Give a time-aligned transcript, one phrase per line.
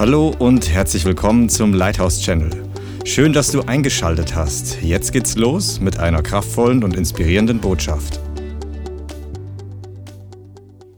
[0.00, 2.48] Hallo und herzlich willkommen zum Lighthouse Channel.
[3.04, 4.80] Schön, dass du eingeschaltet hast.
[4.80, 8.18] Jetzt geht's los mit einer kraftvollen und inspirierenden Botschaft.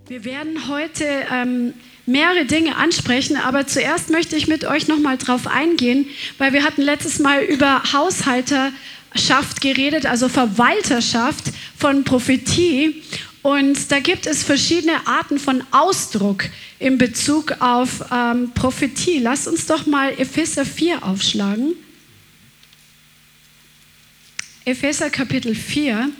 [0.07, 1.75] Wir werden heute ähm,
[2.07, 6.07] mehrere Dinge ansprechen, aber zuerst möchte ich mit euch nochmal drauf eingehen,
[6.39, 11.47] weil wir hatten letztes Mal über Haushalterschaft geredet, also Verwalterschaft
[11.77, 13.03] von Prophetie.
[13.43, 16.45] Und da gibt es verschiedene Arten von Ausdruck
[16.79, 19.19] in Bezug auf ähm, Prophetie.
[19.19, 21.75] Lasst uns doch mal Epheser 4 aufschlagen.
[24.65, 26.11] Epheser Kapitel 4.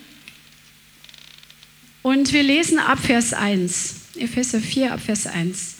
[2.03, 3.95] Und wir lesen ab Vers 1.
[4.17, 5.77] Epheser 4 ab Vers 1.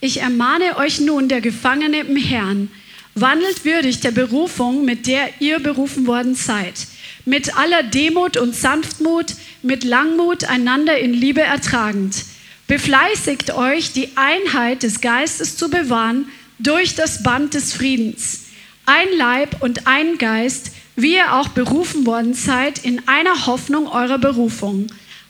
[0.00, 2.70] Ich ermahne euch nun, der Gefangene im Herrn,
[3.14, 6.88] wandelt würdig der Berufung, mit der ihr berufen worden seid
[7.24, 12.24] mit aller Demut und Sanftmut, mit Langmut einander in Liebe ertragend.
[12.66, 16.28] Befleißigt euch, die Einheit des Geistes zu bewahren
[16.58, 18.46] durch das Band des Friedens.
[18.86, 24.18] Ein Leib und ein Geist, wie ihr auch berufen worden seid, in einer Hoffnung eurer
[24.18, 24.86] Berufung.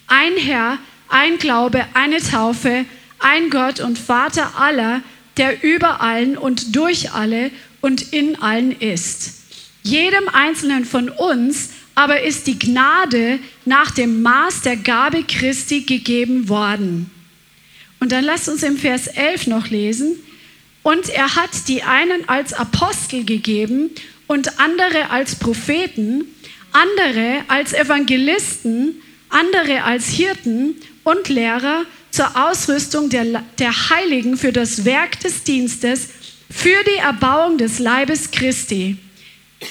[0.06, 2.84] Ein Herr, ein Glaube, eine Taufe,
[3.18, 5.02] ein Gott und Vater aller,
[5.36, 9.40] der über allen und durch alle und in allen ist.
[9.82, 16.48] Jedem Einzelnen von uns aber ist die Gnade nach dem Maß der Gabe Christi gegeben
[16.48, 17.10] worden.
[17.98, 20.16] Und dann lasst uns im Vers 11 noch lesen.
[20.82, 23.90] Und er hat die einen als Apostel gegeben
[24.26, 26.24] und andere als Propheten,
[26.72, 34.84] andere als Evangelisten, andere als Hirten und Lehrer zur Ausrüstung der, der Heiligen für das
[34.84, 36.08] Werk des Dienstes,
[36.50, 38.96] für die Erbauung des Leibes Christi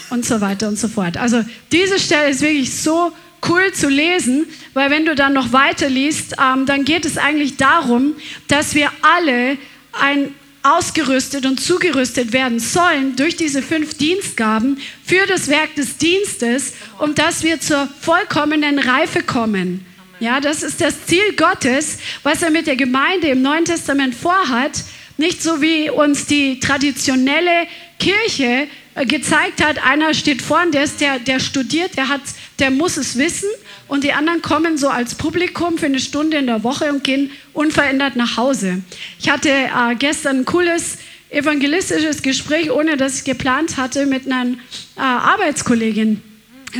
[0.09, 1.17] und so weiter und so fort.
[1.17, 3.11] Also diese Stelle ist wirklich so
[3.47, 7.57] cool zu lesen, weil wenn du dann noch weiter liest, ähm, dann geht es eigentlich
[7.57, 8.15] darum,
[8.47, 9.57] dass wir alle
[9.93, 16.73] ein ausgerüstet und zugerüstet werden sollen durch diese fünf Dienstgaben für das Werk des Dienstes
[16.97, 19.85] und dass wir zur vollkommenen Reife kommen.
[20.19, 24.83] Ja, das ist das Ziel Gottes, was er mit der Gemeinde im Neuen Testament vorhat.
[25.19, 27.67] Nicht so wie uns die traditionelle
[27.99, 32.21] Kirche äh, gezeigt hat, einer steht vorne, der, ist der, der studiert, der, hat,
[32.57, 33.49] der muss es wissen
[33.89, 37.31] und die anderen kommen so als Publikum für eine Stunde in der Woche und gehen
[37.51, 38.81] unverändert nach Hause.
[39.19, 40.99] Ich hatte äh, gestern ein cooles
[41.31, 44.51] evangelistisches Gespräch, ohne dass ich geplant hatte, mit einer
[44.95, 46.21] äh, Arbeitskollegin.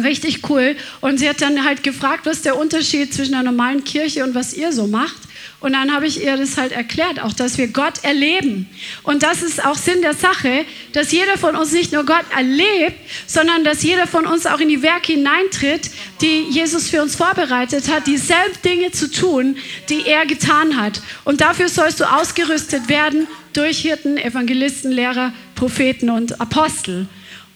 [0.01, 0.77] Richtig cool.
[1.01, 4.53] Und sie hat dann halt gefragt, was der Unterschied zwischen einer normalen Kirche und was
[4.53, 5.27] ihr so macht.
[5.61, 8.69] Und dann habe ich ihr das halt erklärt, auch dass wir Gott erleben.
[9.03, 12.97] Und das ist auch Sinn der Sache, dass jeder von uns nicht nur Gott erlebt,
[13.27, 17.89] sondern dass jeder von uns auch in die Werke hineintritt, die Jesus für uns vorbereitet
[17.89, 19.57] hat, dieselben Dinge zu tun,
[19.89, 21.01] die er getan hat.
[21.25, 27.07] Und dafür sollst du ausgerüstet werden durch Hirten, Evangelisten, Lehrer, Propheten und Apostel.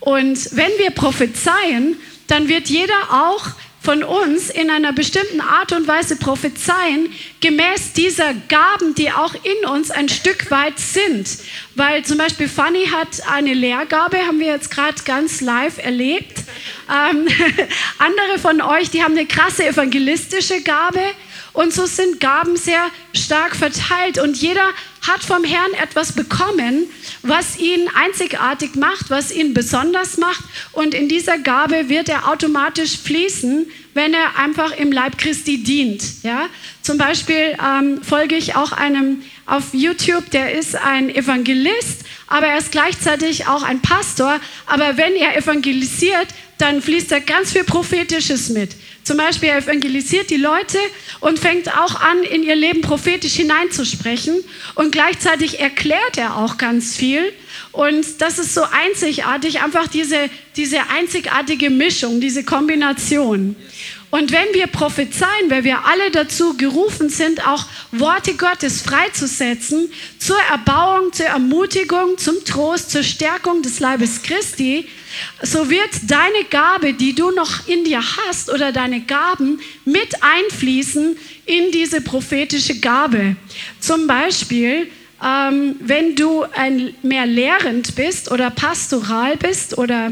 [0.01, 1.95] Und wenn wir prophezeien,
[2.27, 3.47] dann wird jeder auch
[3.83, 9.69] von uns in einer bestimmten Art und Weise prophezeien, gemäß dieser Gaben, die auch in
[9.69, 11.27] uns ein Stück weit sind.
[11.75, 16.39] Weil zum Beispiel Fanny hat eine Lehrgabe, haben wir jetzt gerade ganz live erlebt.
[16.89, 17.27] Ähm,
[17.97, 21.01] andere von euch, die haben eine krasse evangelistische Gabe.
[21.51, 24.69] Und so sind Gaben sehr stark verteilt und jeder
[25.07, 26.87] hat vom Herrn etwas bekommen,
[27.21, 30.43] was ihn einzigartig macht, was ihn besonders macht.
[30.71, 36.23] Und in dieser Gabe wird er automatisch fließen, wenn er einfach im Leib Christi dient.
[36.23, 36.47] Ja?
[36.81, 42.57] Zum Beispiel ähm, folge ich auch einem auf YouTube, der ist ein Evangelist, aber er
[42.57, 44.39] ist gleichzeitig auch ein Pastor.
[44.65, 46.27] Aber wenn er evangelisiert,
[46.57, 48.71] dann fließt da ganz viel Prophetisches mit.
[49.03, 50.77] Zum Beispiel, er evangelisiert die Leute
[51.19, 54.41] und fängt auch an, in ihr Leben prophetisch hineinzusprechen.
[54.75, 57.33] Und gleichzeitig erklärt er auch ganz viel.
[57.73, 63.57] Und das ist so einzigartig, einfach diese, diese einzigartige Mischung, diese Kombination.
[64.13, 70.37] Und wenn wir prophezeien, weil wir alle dazu gerufen sind, auch Worte Gottes freizusetzen, zur
[70.51, 74.87] Erbauung, zur Ermutigung, zum Trost, zur Stärkung des Leibes Christi,
[75.41, 81.17] so wird deine Gabe, die du noch in dir hast, oder deine Gaben mit einfließen
[81.47, 83.35] in diese prophetische Gabe.
[83.79, 84.91] Zum Beispiel,
[85.25, 90.11] ähm, wenn du ein, mehr lehrend bist oder pastoral bist oder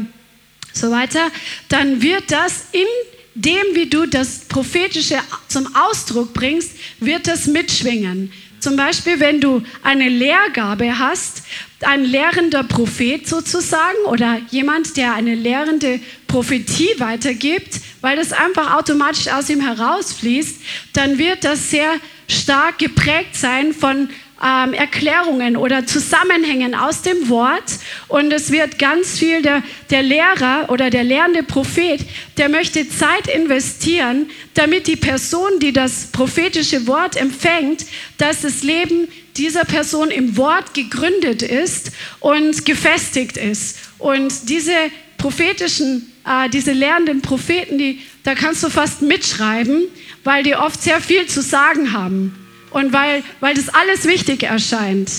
[0.72, 1.30] so weiter,
[1.68, 2.88] dann wird das in
[3.34, 5.18] dem, wie du das Prophetische
[5.48, 8.32] zum Ausdruck bringst, wird das mitschwingen.
[8.60, 11.42] Zum Beispiel, wenn du eine Lehrgabe hast,
[11.80, 15.98] ein lehrender Prophet sozusagen oder jemand, der eine lehrende
[16.28, 20.60] Prophetie weitergibt, weil das einfach automatisch aus ihm herausfließt,
[20.92, 21.90] dann wird das sehr
[22.28, 24.08] stark geprägt sein von
[24.42, 27.78] ähm, Erklärungen oder Zusammenhängen aus dem Wort.
[28.08, 32.00] Und es wird ganz viel, der, der Lehrer oder der lehrende Prophet,
[32.36, 37.86] der möchte Zeit investieren, damit die Person, die das prophetische Wort empfängt,
[38.18, 43.78] dass das Leben dieser Person im Wort gegründet ist und gefestigt ist.
[43.98, 44.74] Und diese
[45.16, 49.84] prophetischen, äh, diese lehrenden Propheten, die, da kannst du fast mitschreiben,
[50.24, 52.41] weil die oft sehr viel zu sagen haben
[52.72, 55.10] und weil, weil das alles wichtig erscheint.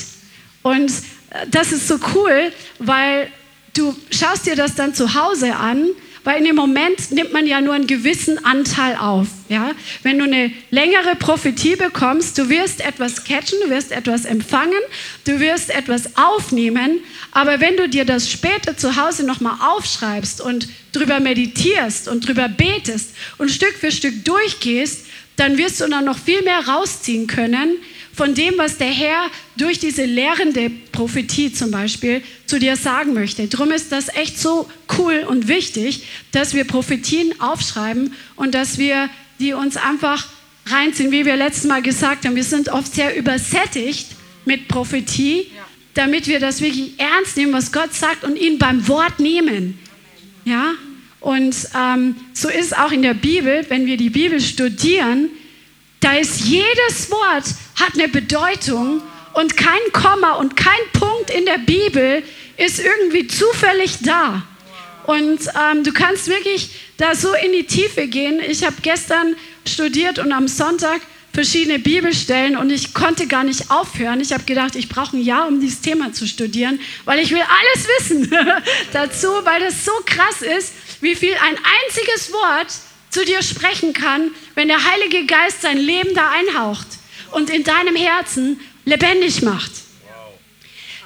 [0.61, 0.91] Und
[1.29, 3.29] äh, das ist so cool, weil
[3.75, 5.89] du schaust dir das dann zu Hause an
[6.23, 9.27] weil in dem Moment nimmt man ja nur einen gewissen Anteil auf.
[9.50, 9.71] Ja?
[10.03, 14.79] Wenn du eine längere Prophetie bekommst, du wirst etwas catchen, du wirst etwas empfangen,
[15.25, 16.99] du wirst etwas aufnehmen,
[17.31, 22.47] aber wenn du dir das später zu Hause nochmal aufschreibst und drüber meditierst und drüber
[22.47, 27.77] betest und Stück für Stück durchgehst, dann wirst du dann noch viel mehr rausziehen können,
[28.13, 33.47] von dem, was der Herr durch diese lehrende Prophetie zum Beispiel zu dir sagen möchte.
[33.47, 39.09] Darum ist das echt so cool und wichtig, dass wir Prophetien aufschreiben und dass wir
[39.39, 40.27] die uns einfach
[40.68, 42.35] reinziehen, wie wir letztes Mal gesagt haben.
[42.35, 44.07] Wir sind oft sehr übersättigt
[44.45, 45.47] mit Prophetie,
[45.95, 49.80] damit wir das wirklich ernst nehmen, was Gott sagt und ihn beim Wort nehmen.
[50.45, 50.74] Ja?
[51.23, 55.29] Und ähm, so ist auch in der Bibel, wenn wir die Bibel studieren,
[56.01, 59.01] da ist jedes Wort hat eine Bedeutung
[59.33, 62.23] und kein Komma und kein Punkt in der Bibel
[62.57, 64.43] ist irgendwie zufällig da.
[65.07, 65.39] Und
[65.71, 68.41] ähm, du kannst wirklich da so in die Tiefe gehen.
[68.45, 70.99] Ich habe gestern studiert und am Sonntag
[71.33, 74.19] verschiedene Bibelstellen und ich konnte gar nicht aufhören.
[74.19, 77.41] Ich habe gedacht, ich brauche ein Jahr, um dieses Thema zu studieren, weil ich will
[77.41, 78.29] alles wissen
[78.93, 80.73] dazu, weil das so krass ist,
[81.03, 82.73] wie viel ein einziges Wort
[83.09, 86.88] zu dir sprechen kann, wenn der Heilige Geist sein Leben da einhaucht
[87.31, 89.71] und in deinem Herzen lebendig macht.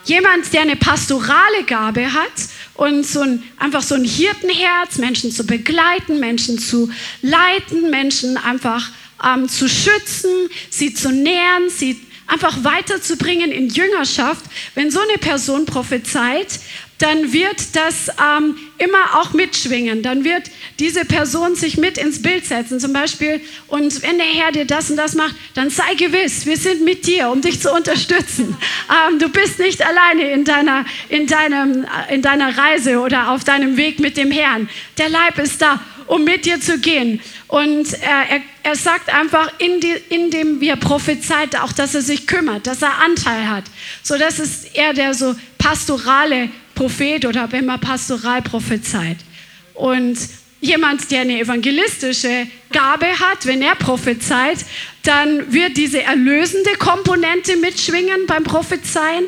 [0.05, 2.31] Jemand, der eine pastorale Gabe hat
[2.75, 6.89] und so ein, einfach so ein Hirtenherz, Menschen zu begleiten, Menschen zu
[7.21, 8.89] leiten, Menschen einfach
[9.25, 10.31] ähm, zu schützen,
[10.69, 14.45] sie zu nähren, sie einfach weiterzubringen in Jüngerschaft.
[14.75, 16.59] Wenn so eine Person prophezeit,
[16.99, 20.01] dann wird das ähm, immer auch mitschwingen.
[20.01, 20.49] Dann wird
[20.79, 23.41] diese Person sich mit ins Bild setzen, zum Beispiel.
[23.67, 27.05] Und wenn der Herr dir das und das macht, dann sei gewiss, wir sind mit
[27.05, 28.57] dir, um dich zu unterstützen.
[29.09, 33.43] Ähm, du bist nicht alleine in deiner, in, deinem, äh, in deiner Reise oder auf
[33.43, 34.67] deinem Weg mit dem Herrn.
[34.97, 37.21] Der Leib ist da, um mit dir zu gehen.
[37.47, 42.01] Und er, er, er sagt einfach, in, die, in dem wir prophezeit, auch, dass er
[42.01, 43.65] sich kümmert, dass er Anteil hat.
[44.03, 49.17] So, das ist er, der so pastorale Prophet oder wenn man pastoral prophezeit.
[49.73, 50.15] Und
[50.61, 54.59] jemand, der eine evangelistische Gabe hat, wenn er prophezeit,
[55.01, 59.25] dann wird diese erlösende Komponente mitschwingen beim Prophezeien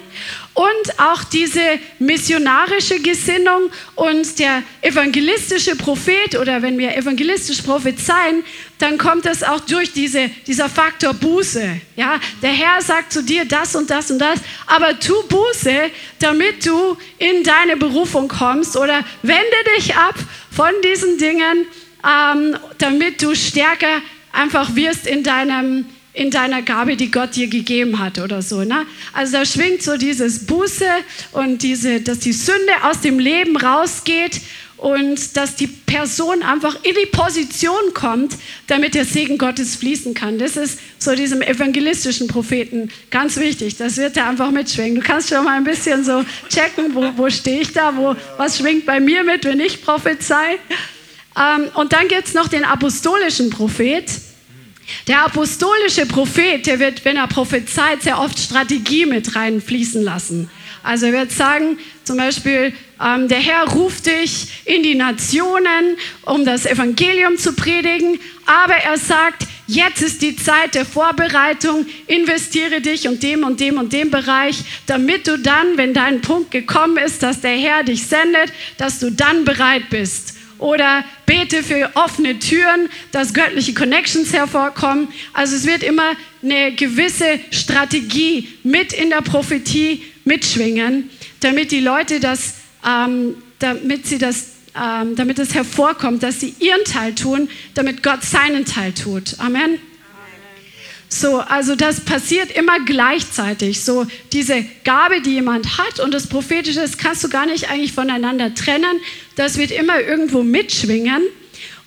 [0.53, 8.43] und auch diese missionarische Gesinnung und der evangelistische Prophet oder wenn wir evangelistisch prophezeien,
[8.79, 11.81] dann kommt es auch durch diese, dieser Faktor Buße.
[11.95, 16.65] Ja, der Herr sagt zu dir das und das und das, aber tu Buße, damit
[16.65, 19.43] du in deine Berufung kommst oder wende
[19.77, 20.15] dich ab
[20.49, 21.67] von diesen Dingen,
[22.03, 27.99] ähm, damit du stärker einfach wirst in deinem in deiner Gabe, die Gott dir gegeben
[27.99, 28.63] hat oder so.
[28.63, 28.85] Ne?
[29.13, 30.85] Also da schwingt so dieses Buße
[31.31, 34.41] und diese, dass die Sünde aus dem Leben rausgeht
[34.79, 38.35] und dass die Person einfach in die Position kommt,
[38.67, 40.39] damit der Segen Gottes fließen kann.
[40.39, 43.75] Das ist so diesem evangelistischen Propheten ganz wichtig.
[43.77, 44.95] Das wird da einfach mitschwingen.
[44.95, 48.57] Du kannst schon mal ein bisschen so checken, wo, wo stehe ich da, wo, was
[48.57, 50.59] schwingt bei mir mit, wenn ich prophezei.
[51.37, 54.05] Ähm, und dann gibt es noch den apostolischen Prophet.
[55.07, 60.49] Der apostolische Prophet, der wird, wenn er prophezeit, sehr oft Strategie mit reinfließen lassen.
[60.83, 66.45] Also er wird sagen, zum Beispiel, ähm, der Herr ruft dich in die Nationen, um
[66.45, 73.07] das Evangelium zu predigen, aber er sagt, jetzt ist die Zeit der Vorbereitung, investiere dich
[73.07, 77.21] und dem und dem und dem Bereich, damit du dann, wenn dein Punkt gekommen ist,
[77.21, 82.89] dass der Herr dich sendet, dass du dann bereit bist oder bete für offene Türen,
[83.11, 85.07] dass göttliche Connections hervorkommen.
[85.33, 91.09] Also es wird immer eine gewisse Strategie mit in der Prophetie mitschwingen,
[91.41, 92.55] damit die Leute das,
[92.87, 98.23] ähm, damit sie das, ähm, damit es hervorkommt, dass sie ihren Teil tun, damit Gott
[98.23, 99.35] seinen Teil tut.
[99.39, 99.79] Amen.
[101.11, 103.81] So, also das passiert immer gleichzeitig.
[103.81, 107.93] So, diese Gabe, die jemand hat und das Prophetische, das kannst du gar nicht eigentlich
[107.93, 109.01] voneinander trennen.
[109.35, 111.23] Das wird immer irgendwo mitschwingen.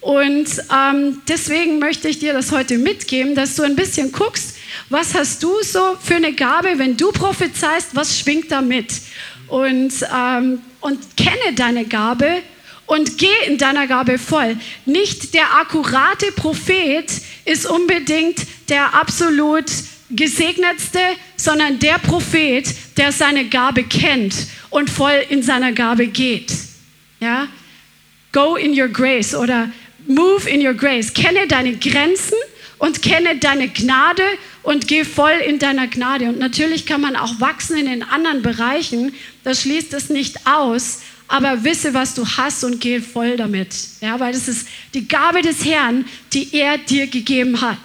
[0.03, 4.57] Und ähm, deswegen möchte ich dir das heute mitgeben, dass du ein bisschen guckst,
[4.89, 8.93] Was hast du so für eine Gabe, wenn du prophezeist, was schwingt da mit?
[9.47, 12.43] Und, ähm, und kenne deine Gabe
[12.87, 14.57] und geh in deiner Gabe voll.
[14.87, 17.11] Nicht der akkurate Prophet
[17.45, 19.67] ist unbedingt der absolut
[20.11, 21.01] gesegnetste,
[21.37, 22.67] sondern der Prophet,
[22.97, 24.35] der seine Gabe kennt
[24.71, 26.53] und voll in seiner Gabe geht.
[27.21, 27.47] Ja?
[28.33, 29.71] Go in your grace oder
[30.15, 31.13] move in your grace.
[31.13, 32.37] Kenne deine Grenzen
[32.79, 34.25] und kenne deine Gnade
[34.63, 36.27] und geh voll in deiner Gnade.
[36.27, 39.15] Und natürlich kann man auch wachsen in den anderen Bereichen.
[39.45, 41.01] Das schließt es nicht aus.
[41.29, 43.75] Aber wisse, was du hast und geh voll damit.
[44.01, 47.79] Ja, weil das ist die Gabe des Herrn, die er dir gegeben hat.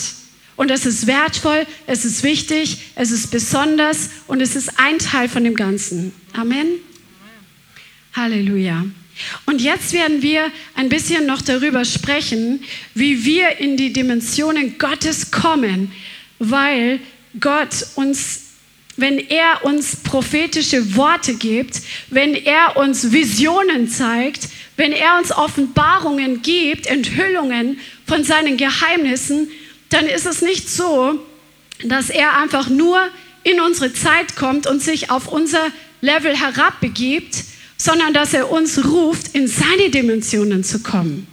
[0.58, 5.30] Und es ist wertvoll, es ist wichtig, es ist besonders und es ist ein Teil
[5.30, 6.12] von dem Ganzen.
[6.34, 6.68] Amen.
[8.14, 8.86] Halleluja.
[9.46, 15.32] Und jetzt werden wir ein bisschen noch darüber sprechen, wie wir in die Dimensionen Gottes
[15.32, 15.92] kommen,
[16.40, 17.00] weil
[17.40, 18.42] Gott uns,
[18.96, 26.42] wenn er uns prophetische Worte gibt, wenn er uns Visionen zeigt, wenn er uns Offenbarungen
[26.42, 29.50] gibt, Enthüllungen von seinen Geheimnissen,
[29.90, 31.20] dann ist es nicht so,
[31.84, 33.08] dass er einfach nur
[33.44, 35.72] in unsere Zeit kommt und sich auf unser
[36.02, 37.44] Level herabbegibt,
[37.78, 41.28] sondern dass er uns ruft, in seine Dimensionen zu kommen.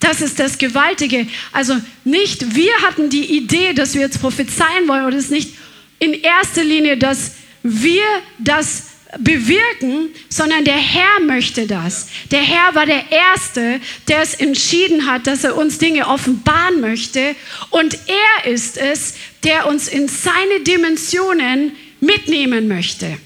[0.00, 1.28] Das ist das Gewaltige.
[1.52, 5.54] Also nicht wir hatten die Idee, dass wir jetzt prophezeien wollen, oder es ist nicht
[6.00, 8.02] in erster Linie, dass wir
[8.40, 8.84] das
[9.18, 12.08] bewirken, sondern der Herr möchte das.
[12.30, 17.36] Der Herr war der Erste, der es entschieden hat, dass er uns Dinge offenbaren möchte.
[17.70, 19.14] Und er ist es,
[19.44, 23.18] der uns in seine Dimensionen mitnehmen möchte.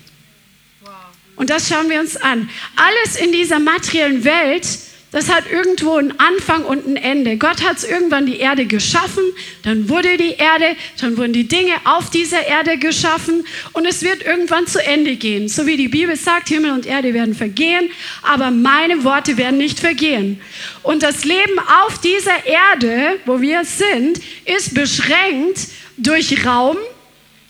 [1.36, 2.48] Und das schauen wir uns an.
[2.76, 4.66] Alles in dieser materiellen Welt,
[5.12, 7.36] das hat irgendwo einen Anfang und ein Ende.
[7.36, 9.22] Gott hat irgendwann die Erde geschaffen,
[9.62, 14.26] dann wurde die Erde, dann wurden die Dinge auf dieser Erde geschaffen und es wird
[14.26, 15.48] irgendwann zu Ende gehen.
[15.48, 17.90] So wie die Bibel sagt, Himmel und Erde werden vergehen,
[18.22, 20.40] aber meine Worte werden nicht vergehen.
[20.82, 25.60] Und das Leben auf dieser Erde, wo wir sind, ist beschränkt
[25.96, 26.76] durch Raum,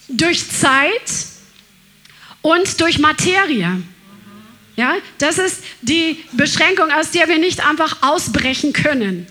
[0.09, 1.03] durch Zeit,
[2.47, 3.83] und durch Materie.
[4.77, 9.27] Ja, das ist die Beschränkung, aus der wir nicht einfach ausbrechen können,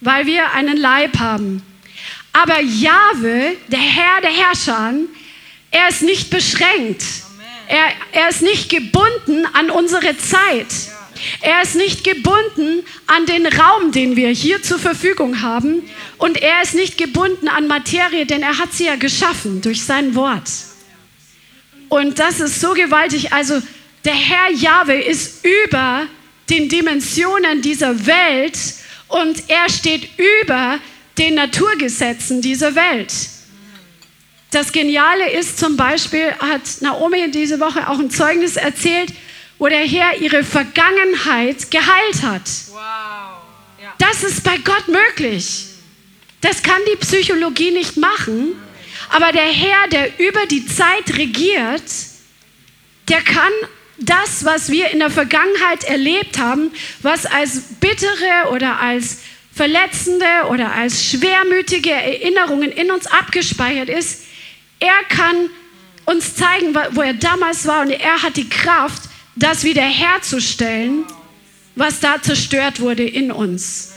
[0.00, 1.62] weil wir einen Leib haben.
[2.32, 4.94] Aber Jahwe, der Herr der Herrscher,
[5.72, 7.02] er ist nicht beschränkt.
[7.66, 10.68] Er, er ist nicht gebunden an unsere Zeit.
[11.40, 15.82] Er ist nicht gebunden an den Raum, den wir hier zur Verfügung haben.
[16.16, 20.14] Und er ist nicht gebunden an Materie, denn er hat sie ja geschaffen durch sein
[20.14, 20.48] Wort.
[21.88, 23.32] Und das ist so gewaltig.
[23.32, 23.60] Also
[24.04, 26.06] der Herr Jahwe ist über
[26.50, 28.58] den Dimensionen dieser Welt
[29.08, 30.78] und er steht über
[31.18, 33.12] den Naturgesetzen dieser Welt.
[34.50, 39.12] Das Geniale ist zum Beispiel, hat Naomi diese Woche auch ein Zeugnis erzählt,
[39.58, 42.48] wo der Herr ihre Vergangenheit geheilt hat.
[42.68, 42.78] Wow.
[43.82, 43.92] Ja.
[43.98, 45.66] Das ist bei Gott möglich.
[46.40, 48.52] Das kann die Psychologie nicht machen.
[49.08, 51.82] Aber der Herr, der über die Zeit regiert,
[53.08, 53.52] der kann
[53.98, 56.70] das, was wir in der Vergangenheit erlebt haben,
[57.00, 59.18] was als bittere oder als
[59.54, 64.24] verletzende oder als schwermütige Erinnerungen in uns abgespeichert ist,
[64.80, 65.48] er kann
[66.04, 69.02] uns zeigen, wo er damals war und er hat die Kraft,
[69.34, 71.04] das wiederherzustellen,
[71.74, 73.92] was da zerstört wurde in uns.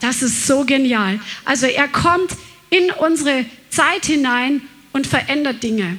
[0.00, 1.20] Das ist so genial.
[1.44, 2.32] Also er kommt
[2.76, 5.98] in unsere Zeit hinein und verändert Dinge.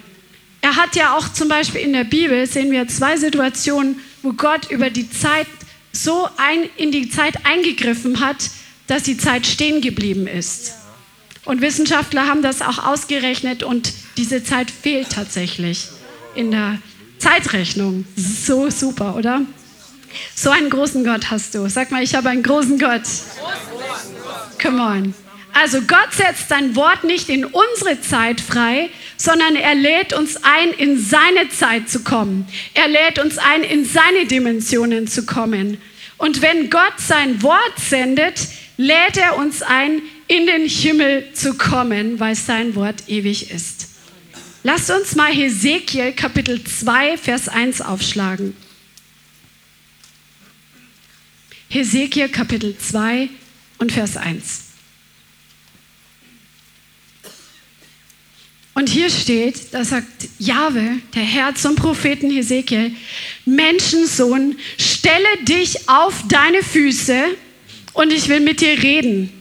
[0.62, 4.69] Er hat ja auch zum Beispiel in der Bibel, sehen wir zwei Situationen, wo Gott
[4.69, 5.48] über die Zeit
[5.91, 8.50] so ein, in die Zeit eingegriffen hat,
[8.88, 10.74] dass die Zeit stehen geblieben ist.
[11.46, 15.88] Und Wissenschaftler haben das auch ausgerechnet und diese Zeit fehlt tatsächlich
[16.36, 16.79] in der
[17.19, 18.05] Zeitrechnung.
[18.15, 19.41] So super, oder?
[20.36, 21.69] So einen großen Gott hast du.
[21.69, 23.03] Sag mal, ich habe einen großen Gott.
[24.62, 25.26] Come on.
[25.59, 30.71] Also Gott setzt sein Wort nicht in unsere Zeit frei, sondern er lädt uns ein,
[30.71, 32.47] in seine Zeit zu kommen.
[32.75, 35.81] Er lädt uns ein, in seine Dimensionen zu kommen.
[36.17, 42.19] Und wenn Gott sein Wort sendet, lädt er uns ein, in den Himmel zu kommen,
[42.19, 43.87] weil sein Wort ewig ist.
[44.61, 48.55] Lasst uns mal Hesekiel Kapitel 2, Vers 1 aufschlagen.
[51.67, 53.29] Hesekiel Kapitel 2
[53.79, 54.66] und Vers 1.
[58.77, 60.05] Und hier steht, da sagt
[60.38, 62.91] Jahwe, der Herr zum Propheten Hesekiel,
[63.43, 67.24] Menschensohn, stelle dich auf deine Füße
[67.93, 69.34] und ich will mit dir reden.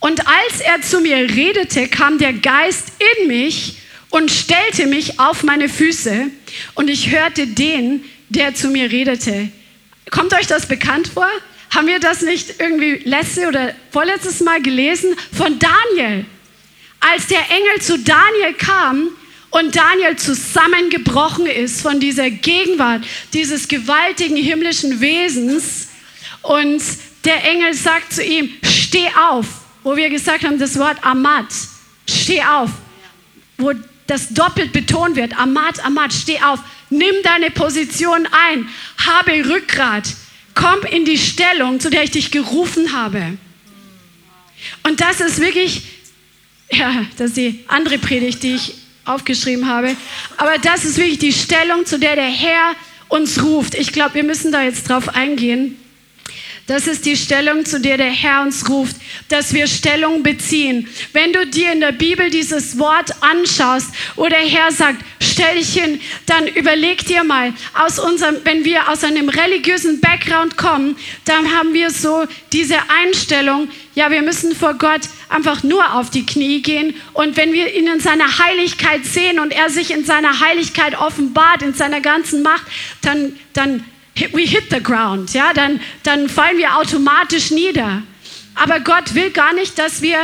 [0.00, 3.78] Und als er zu mir redete, kam der Geist in mich
[4.10, 6.26] und stellte mich auf meine Füße
[6.74, 9.48] und ich hörte den, der zu mir redete.
[10.10, 11.30] Kommt euch das bekannt vor?
[11.70, 16.26] Haben wir das nicht irgendwie letzte oder vorletztes Mal gelesen von Daniel?
[17.00, 19.08] Als der Engel zu Daniel kam
[19.50, 25.88] und Daniel zusammengebrochen ist von dieser Gegenwart dieses gewaltigen himmlischen Wesens
[26.42, 26.82] und
[27.24, 29.46] der Engel sagt zu ihm, steh auf,
[29.82, 31.46] wo wir gesagt haben, das Wort Amat,
[32.08, 32.70] steh auf,
[33.58, 33.72] wo
[34.06, 36.60] das doppelt betont wird, Amat, Amat, steh auf,
[36.90, 38.68] nimm deine Position ein,
[39.04, 40.04] habe Rückgrat,
[40.54, 43.36] komm in die Stellung, zu der ich dich gerufen habe.
[44.84, 45.82] Und das ist wirklich,
[46.70, 49.96] ja, das ist die andere Predigt, die ich aufgeschrieben habe,
[50.36, 52.74] aber das ist wirklich die Stellung, zu der der Herr
[53.08, 53.74] uns ruft.
[53.74, 55.76] Ich glaube, wir müssen da jetzt drauf eingehen.
[56.66, 58.96] Das ist die Stellung, zu der der Herr uns ruft,
[59.28, 60.88] dass wir Stellung beziehen.
[61.12, 65.74] Wenn du dir in der Bibel dieses Wort anschaust, wo der Herr sagt, stell dich
[65.74, 71.54] hin, dann überleg dir mal, aus unserem, wenn wir aus einem religiösen Background kommen, dann
[71.56, 76.62] haben wir so diese Einstellung, ja, wir müssen vor Gott einfach nur auf die Knie
[76.62, 76.94] gehen.
[77.12, 81.62] Und wenn wir ihn in seiner Heiligkeit sehen und er sich in seiner Heiligkeit offenbart,
[81.62, 82.66] in seiner ganzen Macht,
[83.02, 83.84] dann, dann
[84.32, 88.02] we hit the ground, ja, dann, dann fallen wir automatisch nieder.
[88.54, 90.18] Aber Gott will gar nicht, dass wir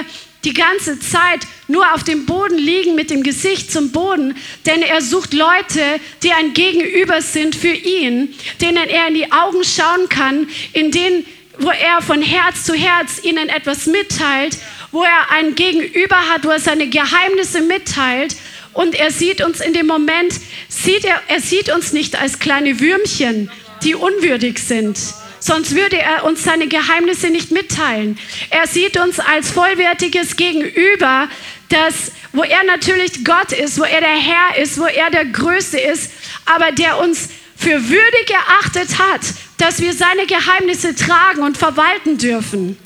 [0.45, 5.01] die ganze Zeit nur auf dem Boden liegen mit dem Gesicht zum Boden, denn er
[5.01, 10.49] sucht Leute, die ein Gegenüber sind für ihn, denen er in die Augen schauen kann,
[10.73, 11.25] in denen,
[11.59, 14.59] wo er von Herz zu Herz ihnen etwas mitteilt,
[14.91, 18.37] wo er ein Gegenüber hat, wo er seine Geheimnisse mitteilt
[18.73, 20.35] und er sieht uns in dem Moment,
[20.69, 23.51] sieht er, er sieht uns nicht als kleine Würmchen,
[23.85, 24.99] die unwürdig sind.
[25.41, 28.17] Sonst würde er uns seine Geheimnisse nicht mitteilen.
[28.51, 31.29] Er sieht uns als vollwertiges Gegenüber,
[31.69, 35.81] das, wo er natürlich Gott ist, wo er der Herr ist, wo er der Größte
[35.81, 36.13] ist,
[36.45, 39.21] aber der uns für würdig erachtet hat,
[39.59, 42.79] dass wir seine Geheimnisse tragen und verwalten dürfen.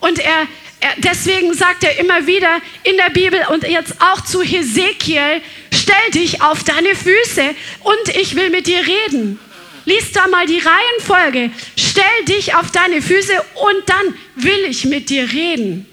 [0.00, 0.46] Und er,
[0.80, 5.40] er, deswegen sagt er immer wieder in der Bibel und jetzt auch zu Hesekiel,
[5.72, 9.38] stell dich auf deine Füße und ich will mit dir reden.
[9.84, 11.50] Lies da mal die Reihenfolge.
[11.76, 15.86] Stell dich auf deine Füße und dann will ich mit dir reden.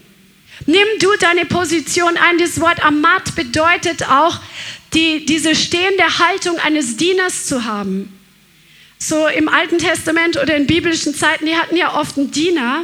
[0.66, 2.38] Nimm du deine Position ein.
[2.38, 4.40] Das Wort Amat bedeutet auch,
[4.94, 8.14] die, diese stehende Haltung eines Dieners zu haben.
[8.98, 12.84] So im Alten Testament oder in biblischen Zeiten, die hatten ja oft einen Diener.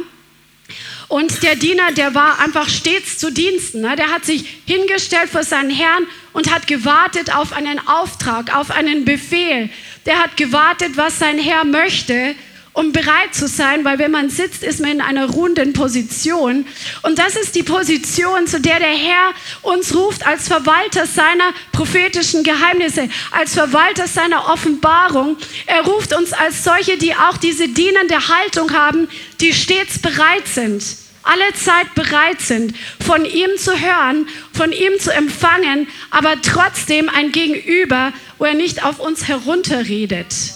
[1.08, 3.82] Und der Diener, der war einfach stets zu Diensten.
[3.82, 3.94] Ne?
[3.96, 9.04] Der hat sich hingestellt vor seinen Herrn und hat gewartet auf einen Auftrag, auf einen
[9.04, 9.70] Befehl
[10.06, 12.34] der hat gewartet, was sein Herr möchte,
[12.76, 16.66] um bereit zu sein, weil wenn man sitzt, ist man in einer ruhenden Position.
[17.02, 22.44] Und das ist die Position, zu der der Herr uns ruft als Verwalter seiner prophetischen
[22.44, 25.38] Geheimnisse, als Verwalter seiner Offenbarung.
[25.64, 29.08] Er ruft uns als solche, die auch diese dienende Haltung haben,
[29.40, 30.82] die stets bereit sind
[31.28, 32.72] alle Zeit bereit sind,
[33.04, 38.84] von ihm zu hören, von ihm zu empfangen, aber trotzdem ein Gegenüber, wo er nicht
[38.84, 40.55] auf uns herunterredet.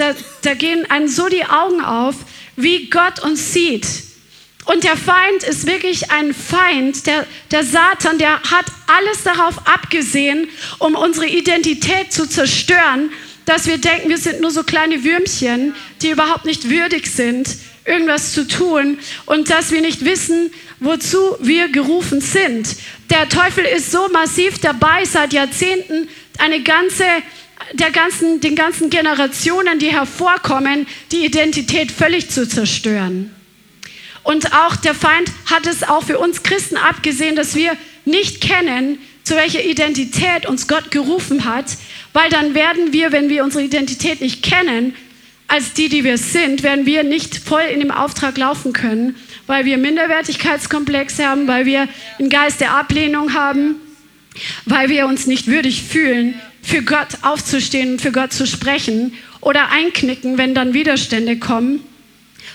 [0.00, 2.14] Da, da gehen einem so die Augen auf,
[2.56, 3.86] wie Gott uns sieht.
[4.64, 7.06] Und der Feind ist wirklich ein Feind.
[7.06, 13.10] Der, der Satan, der hat alles darauf abgesehen, um unsere Identität zu zerstören,
[13.44, 18.32] dass wir denken, wir sind nur so kleine Würmchen, die überhaupt nicht würdig sind, irgendwas
[18.32, 22.76] zu tun und dass wir nicht wissen, wozu wir gerufen sind.
[23.10, 26.08] Der Teufel ist so massiv dabei seit Jahrzehnten,
[26.38, 27.04] eine ganze,
[27.72, 33.34] der ganzen, den ganzen Generationen, die hervorkommen, die Identität völlig zu zerstören.
[34.22, 38.98] Und auch der Feind hat es auch für uns Christen abgesehen, dass wir nicht kennen,
[39.24, 41.76] zu welcher Identität uns Gott gerufen hat,
[42.12, 44.94] weil dann werden wir, wenn wir unsere Identität nicht kennen,
[45.48, 49.64] als die, die wir sind, werden wir nicht voll in dem Auftrag laufen können, weil
[49.64, 53.76] wir Minderwertigkeitskomplexe haben, weil wir einen Geist der Ablehnung haben,
[54.64, 56.40] weil wir uns nicht würdig fühlen,
[56.70, 61.80] für Gott aufzustehen und für Gott zu sprechen oder einknicken, wenn dann Widerstände kommen.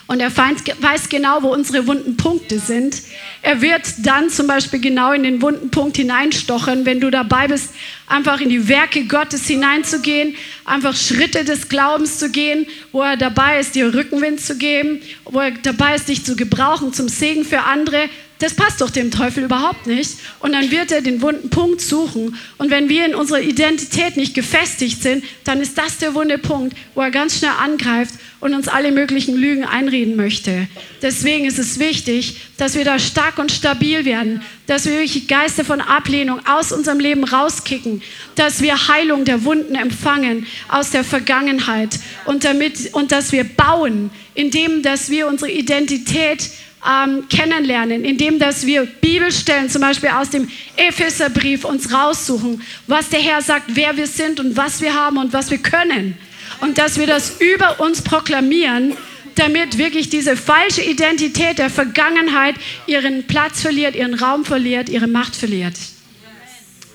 [0.08, 3.02] Und der Feind weiß genau, wo unsere wunden Punkte sind.
[3.42, 7.74] Er wird dann zum Beispiel genau in den wunden Punkt hineinstochen, wenn du dabei bist,
[8.08, 13.60] einfach in die Werke Gottes hineinzugehen, einfach Schritte des Glaubens zu gehen, wo er dabei
[13.60, 17.64] ist, dir Rückenwind zu geben, wo er dabei ist, dich zu gebrauchen zum Segen für
[17.64, 18.08] andere.
[18.40, 20.18] Das passt doch dem Teufel überhaupt nicht.
[20.40, 22.36] Und dann wird er den wunden Punkt suchen.
[22.58, 26.76] Und wenn wir in unserer Identität nicht gefestigt sind, dann ist das der wunde Punkt,
[26.96, 30.68] wo er ganz schnell angreift und uns alle möglichen Lügen einreden möchte.
[31.02, 35.64] Deswegen ist es wichtig, dass wir da stark und stabil werden, dass wir wirklich Geister
[35.64, 38.02] von Ablehnung aus unserem Leben rauskicken,
[38.36, 44.10] dass wir Heilung der Wunden empfangen aus der Vergangenheit und, damit, und dass wir bauen,
[44.34, 46.50] indem dass wir unsere Identität
[46.88, 53.20] ähm, kennenlernen, indem dass wir Bibelstellen zum Beispiel aus dem Epheserbrief uns raussuchen, was der
[53.20, 56.18] Herr sagt, wer wir sind und was wir haben und was wir können.
[56.62, 58.96] Und dass wir das über uns proklamieren,
[59.36, 62.56] damit wirklich diese falsche Identität der Vergangenheit
[62.88, 65.76] ihren Platz verliert, ihren Raum verliert, ihre Macht verliert.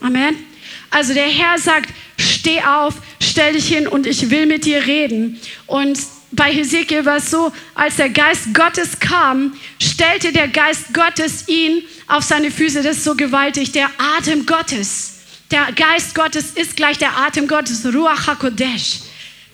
[0.00, 0.36] Amen.
[0.90, 5.38] Also der Herr sagt, steh auf, stell dich hin und ich will mit dir reden.
[5.66, 5.98] Und
[6.32, 11.82] bei Hesekiel war es so, als der Geist Gottes kam, stellte der Geist Gottes ihn
[12.06, 12.82] auf seine Füße.
[12.82, 13.72] Das ist so gewaltig.
[13.72, 15.18] Der Atem Gottes.
[15.50, 17.84] Der Geist Gottes ist gleich der Atem Gottes.
[17.84, 19.00] Ruach HaKodesh.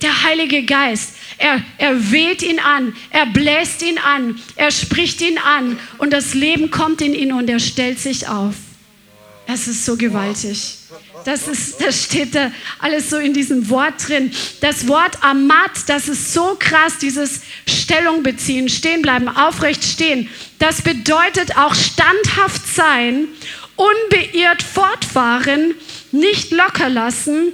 [0.02, 1.14] Der Heilige Geist.
[1.38, 2.94] Er, er weht ihn an.
[3.10, 4.38] Er bläst ihn an.
[4.56, 5.78] Er spricht ihn an.
[5.96, 8.54] Und das Leben kommt in ihn und er stellt sich auf.
[9.46, 10.75] Es ist so gewaltig.
[11.24, 14.32] Das, ist, das steht da alles so in diesem Wort drin.
[14.60, 20.28] Das Wort Amat, das ist so krass, dieses Stellung beziehen, stehen bleiben, aufrecht stehen.
[20.58, 23.26] Das bedeutet auch standhaft sein,
[23.76, 25.74] unbeirrt fortfahren,
[26.12, 27.52] nicht locker lassen.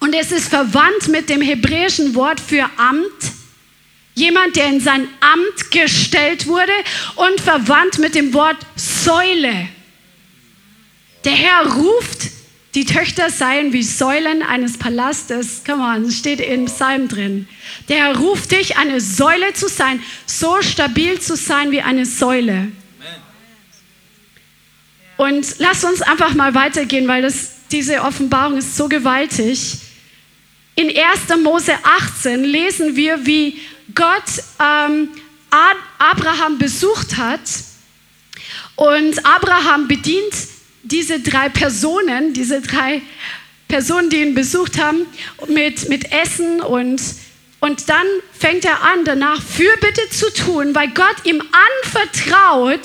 [0.00, 3.32] Und es ist verwandt mit dem hebräischen Wort für Amt.
[4.14, 6.72] Jemand, der in sein Amt gestellt wurde
[7.16, 9.68] und verwandt mit dem Wort Säule.
[11.24, 12.30] Der Herr ruft,
[12.74, 15.62] die Töchter seien wie Säulen eines Palastes.
[15.64, 17.48] Come on, steht im Psalm drin.
[17.88, 22.72] Der Herr ruft dich, eine Säule zu sein, so stabil zu sein wie eine Säule.
[25.16, 29.76] Und lass uns einfach mal weitergehen, weil das, diese Offenbarung ist so gewaltig.
[30.74, 31.40] In 1.
[31.42, 33.60] Mose 18 lesen wir, wie
[33.94, 34.24] Gott
[34.60, 35.08] ähm,
[35.98, 37.40] Abraham besucht hat
[38.74, 40.34] und Abraham bedient
[40.84, 43.02] diese drei Personen, diese drei
[43.68, 45.06] Personen, die ihn besucht haben,
[45.48, 47.00] mit, mit Essen und,
[47.60, 48.06] und dann
[48.38, 51.42] fängt er an, danach Fürbitte zu tun, weil Gott ihm
[51.82, 52.82] anvertraut,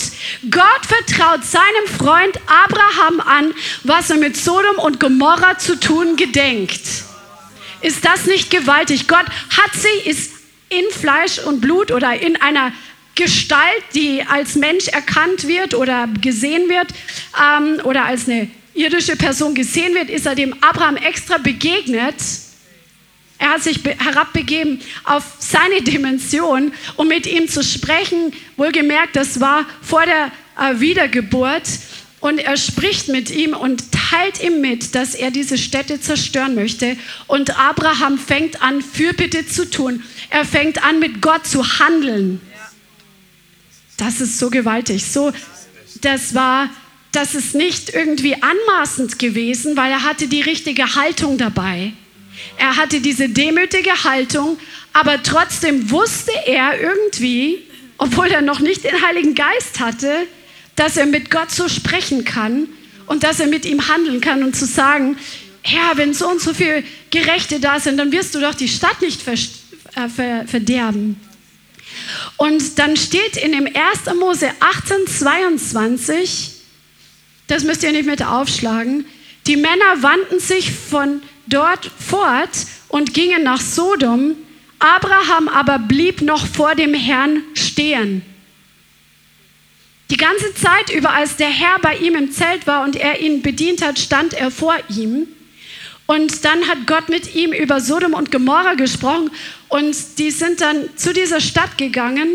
[0.49, 6.81] Gott vertraut seinem Freund Abraham an, was er mit Sodom und Gomorra zu tun gedenkt.
[7.81, 9.07] Ist das nicht gewaltig?
[9.07, 10.31] Gott hat sie, ist
[10.69, 12.71] in Fleisch und Blut oder in einer
[13.19, 16.88] Gestalt, die als Mensch erkannt wird oder gesehen wird
[17.38, 22.15] ähm, oder als eine irdische Person gesehen wird, ist er dem Abraham extra begegnet.
[23.38, 28.32] Er hat sich herabbegeben auf seine Dimension, um mit ihm zu sprechen.
[28.55, 31.63] Wohlgemerkt, das war vor der äh, Wiedergeburt.
[32.21, 36.95] Und er spricht mit ihm und teilt ihm mit, dass er diese Städte zerstören möchte.
[37.27, 40.03] Und Abraham fängt an, Fürbitte zu tun.
[40.29, 42.41] Er fängt an, mit Gott zu handeln.
[43.99, 45.05] Das ist so gewaltig.
[45.05, 45.31] So,
[46.01, 46.69] das war,
[47.12, 51.91] das ist nicht irgendwie anmaßend gewesen, weil er hatte die richtige Haltung dabei.
[52.57, 54.57] Er hatte diese demütige Haltung,
[54.93, 57.59] aber trotzdem wusste er irgendwie,
[57.97, 60.25] obwohl er noch nicht den Heiligen Geist hatte,
[60.77, 62.69] dass er mit Gott so sprechen kann
[63.05, 65.17] und dass er mit ihm handeln kann und zu sagen,
[65.62, 69.01] Herr, wenn so und so viele Gerechte da sind, dann wirst du doch die Stadt
[69.01, 71.19] nicht äh, verderben.
[72.38, 74.15] Und dann steht in dem 1.
[74.19, 76.52] Mose 18, 22,
[77.47, 79.06] das müsst ihr nicht mit aufschlagen,
[79.47, 82.49] die Männer wandten sich von dort fort
[82.88, 84.36] und gingen nach Sodom,
[84.80, 88.23] Abraham aber blieb noch vor dem Herrn stehen.
[90.10, 93.41] Die ganze Zeit über, als der Herr bei ihm im Zelt war und er ihn
[93.41, 95.28] bedient hat, stand er vor ihm.
[96.08, 99.30] Und dann hat Gott mit ihm über Sodom und Gomorra gesprochen
[99.69, 102.27] und die sind dann zu dieser Stadt gegangen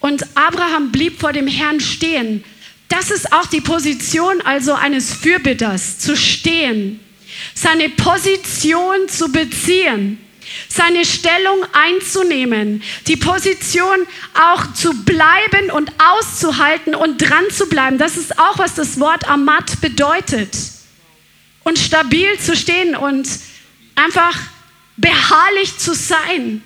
[0.00, 2.44] und Abraham blieb vor dem Herrn stehen.
[2.88, 7.00] Das ist auch die Position also eines Fürbitters, zu stehen,
[7.54, 10.18] seine Position zu beziehen,
[10.68, 17.98] seine Stellung einzunehmen, die Position auch zu bleiben und auszuhalten und dran zu bleiben.
[17.98, 20.56] Das ist auch, was das Wort Amat bedeutet
[21.64, 23.28] und stabil zu stehen und
[23.96, 24.38] einfach
[24.96, 26.62] beharrlich zu sein.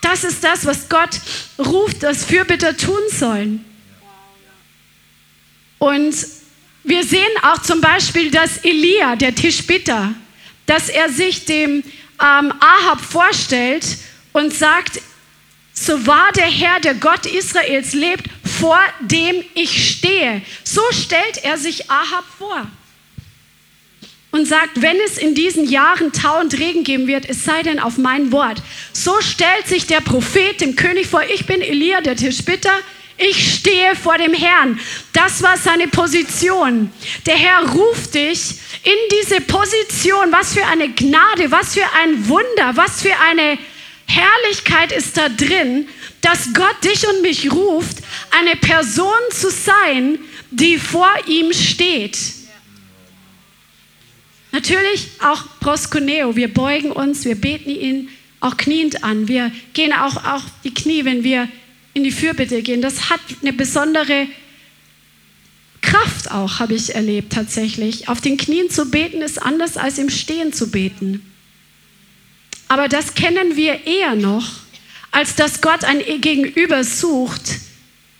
[0.00, 1.20] Das ist das, was Gott
[1.58, 3.64] ruft, dass Fürbitter tun sollen.
[5.78, 6.14] Und
[6.84, 10.14] wir sehen auch zum Beispiel, dass Elia, der Tischbitter,
[10.66, 11.82] dass er sich dem
[12.20, 13.84] ähm, Ahab vorstellt
[14.32, 15.00] und sagt,
[15.72, 20.42] so wahr der Herr, der Gott Israels lebt, vor dem ich stehe.
[20.64, 22.66] So stellt er sich Ahab vor
[24.32, 27.78] und sagt, wenn es in diesen Jahren Tau und Regen geben wird, es sei denn
[27.78, 28.60] auf mein Wort.
[28.92, 32.72] So stellt sich der Prophet dem König vor, ich bin Elia, der Tischbitter,
[33.18, 34.80] ich stehe vor dem Herrn.
[35.12, 36.90] Das war seine Position.
[37.26, 40.32] Der Herr ruft dich in diese Position.
[40.32, 43.58] Was für eine Gnade, was für ein Wunder, was für eine
[44.06, 45.88] Herrlichkeit ist da drin,
[46.22, 47.98] dass Gott dich und mich ruft,
[48.30, 50.18] eine Person zu sein,
[50.50, 52.18] die vor ihm steht.
[54.52, 56.36] Natürlich auch proskuneo.
[56.36, 58.08] Wir beugen uns, wir beten ihn
[58.40, 59.26] auch kniend an.
[59.28, 61.48] Wir gehen auch auf die Knie, wenn wir
[61.94, 62.82] in die Fürbitte gehen.
[62.82, 64.26] Das hat eine besondere
[65.80, 68.08] Kraft auch, habe ich erlebt tatsächlich.
[68.08, 71.24] Auf den Knien zu beten ist anders als im Stehen zu beten.
[72.68, 74.48] Aber das kennen wir eher noch,
[75.10, 77.58] als dass Gott ein Gegenüber sucht,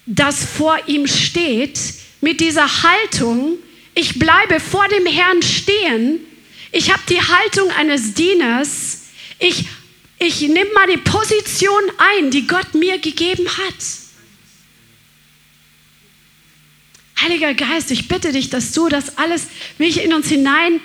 [0.06, 1.78] das vor ihm steht,
[2.20, 3.54] mit dieser Haltung,
[3.94, 6.20] ich bleibe vor dem Herrn stehen,
[6.70, 9.02] ich habe die Haltung eines Dieners,
[9.38, 9.66] ich,
[10.18, 13.74] ich nehme die Position ein, die Gott mir gegeben hat.
[17.20, 19.46] Heiliger Geist, ich bitte dich, dass du das alles
[19.78, 20.80] mich in uns hinein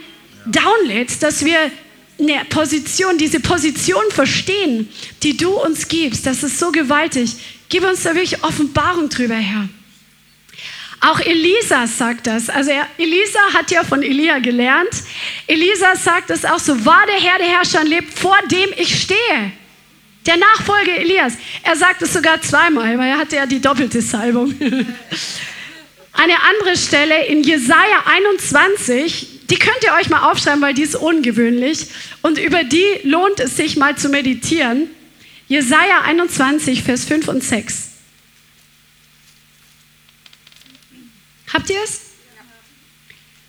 [0.45, 1.71] downlädst, dass wir
[2.19, 4.89] eine Position, diese Position verstehen,
[5.23, 6.25] die du uns gibst.
[6.25, 7.31] Das ist so gewaltig.
[7.69, 9.69] Gib uns da wirklich Offenbarung drüber, Herr.
[10.99, 12.49] Auch Elisa sagt das.
[12.49, 14.89] Also er, Elisa hat ja von Elia gelernt.
[15.45, 19.51] Elisa sagt es auch so, war der Herr, der Herrscher lebt, vor dem ich stehe.
[20.25, 21.33] Der Nachfolger Elias.
[21.63, 24.53] Er sagt es sogar zweimal, weil er hatte ja die doppelte Salbung.
[26.13, 30.95] Eine andere Stelle in Jesaja 21, die könnt ihr euch mal aufschreiben, weil die ist
[30.95, 31.88] ungewöhnlich.
[32.23, 34.89] Und über die lohnt es sich mal zu meditieren.
[35.47, 37.87] Jesaja 21, Vers 5 und 6.
[41.53, 42.01] Habt ihr es?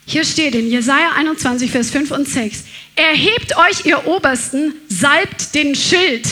[0.07, 2.65] Hier steht in Jesaja 21, Vers 5 und 6.
[2.97, 6.27] Erhebt euch, ihr Obersten, salbt den Schild.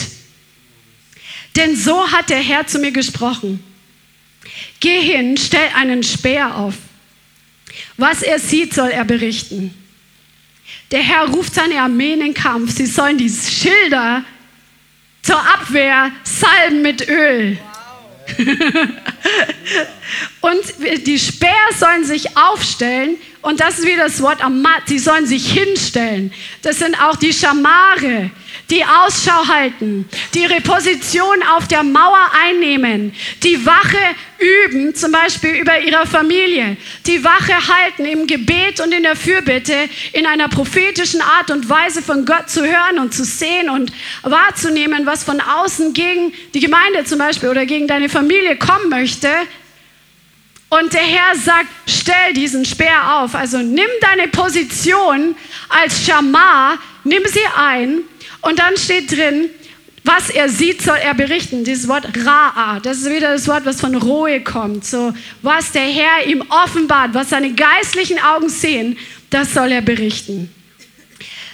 [1.55, 3.63] Denn so hat der Herr zu mir gesprochen.
[4.79, 6.75] Geh hin, stell einen Speer auf.
[7.97, 9.73] Was er sieht, soll er berichten.
[10.91, 12.75] Der Herr ruft seine Armee in den Kampf.
[12.75, 14.23] Sie sollen die Schilder
[15.21, 17.57] zur Abwehr salben mit Öl.
[20.41, 20.61] und
[21.05, 23.17] die Speer sollen sich aufstellen.
[23.41, 24.83] Und das ist wieder das Wort Amat.
[24.87, 26.33] Sie sollen sich hinstellen.
[26.61, 28.31] Das sind auch die Schamare
[28.69, 33.97] die Ausschau halten, die ihre Position auf der Mauer einnehmen, die Wache
[34.39, 36.75] üben, zum Beispiel über ihre Familie,
[37.05, 42.01] die Wache halten im Gebet und in der Fürbitte, in einer prophetischen Art und Weise
[42.01, 43.91] von Gott zu hören und zu sehen und
[44.23, 49.29] wahrzunehmen, was von außen gegen die Gemeinde zum Beispiel oder gegen deine Familie kommen möchte.
[50.69, 53.35] Und der Herr sagt, stell diesen Speer auf.
[53.35, 55.35] Also nimm deine Position
[55.69, 58.03] als Schamar, nimm sie ein
[58.47, 59.49] und dann steht drin,
[60.05, 61.65] was er sieht, soll er berichten.
[61.65, 64.85] Dieses Wort Ra'a, das ist wieder das Wort, was von Rohe kommt.
[64.85, 68.97] So, was der Herr ihm offenbart, was seine geistlichen Augen sehen,
[69.29, 70.49] das soll er berichten.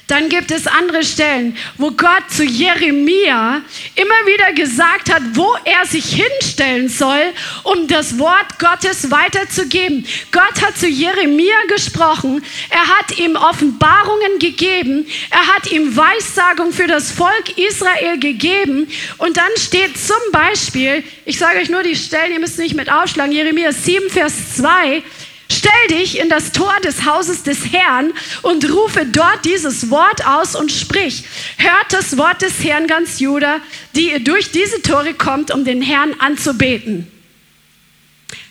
[0.07, 3.61] Dann gibt es andere Stellen, wo Gott zu Jeremia
[3.95, 10.05] immer wieder gesagt hat, wo er sich hinstellen soll, um das Wort Gottes weiterzugeben.
[10.31, 16.87] Gott hat zu Jeremia gesprochen, er hat ihm Offenbarungen gegeben, er hat ihm Weissagung für
[16.87, 18.89] das Volk Israel gegeben.
[19.19, 22.91] Und dann steht zum Beispiel, ich sage euch nur die Stellen, ihr müsst nicht mit
[22.91, 25.01] aufschlagen, Jeremia 7, Vers 2,
[25.51, 30.55] Stell dich in das Tor des Hauses des Herrn und rufe dort dieses Wort aus
[30.55, 31.25] und sprich.
[31.57, 33.59] Hört das Wort des Herrn ganz Juda,
[33.95, 37.07] die ihr durch diese Tore kommt, um den Herrn anzubeten.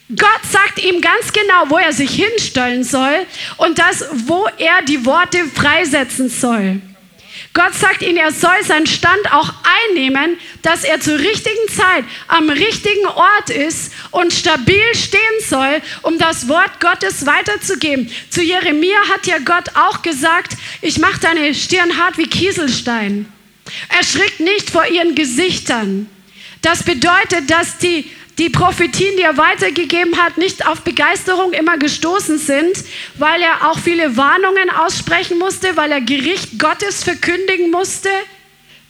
[0.08, 3.26] Gott sagt ihm ganz genau, wo er sich hinstellen soll
[3.56, 6.80] und das, wo er die Worte freisetzen soll.
[7.54, 9.52] Gott sagt ihm, er soll seinen Stand auch
[9.90, 16.18] einnehmen, dass er zur richtigen Zeit am richtigen Ort ist und stabil stehen soll, um
[16.18, 18.10] das Wort Gottes weiterzugeben.
[18.30, 23.30] Zu Jeremia hat ja Gott auch gesagt, ich mache deine Stirn hart wie Kieselstein.
[23.90, 26.08] Erschrickt nicht vor ihren Gesichtern.
[26.62, 28.10] Das bedeutet, dass die
[28.42, 32.72] die Prophetien, die er weitergegeben hat, nicht auf Begeisterung immer gestoßen sind,
[33.16, 38.08] weil er auch viele Warnungen aussprechen musste, weil er Gericht Gottes verkündigen musste.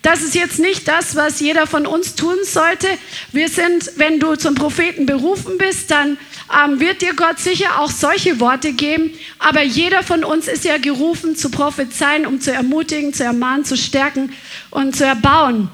[0.00, 2.88] Das ist jetzt nicht das, was jeder von uns tun sollte.
[3.32, 6.16] Wir sind, wenn du zum Propheten berufen bist, dann
[6.64, 9.10] ähm, wird dir Gott sicher auch solche Worte geben.
[9.38, 13.76] Aber jeder von uns ist ja gerufen zu prophezeien, um zu ermutigen, zu ermahnen, zu
[13.76, 14.32] stärken
[14.70, 15.68] und zu erbauen.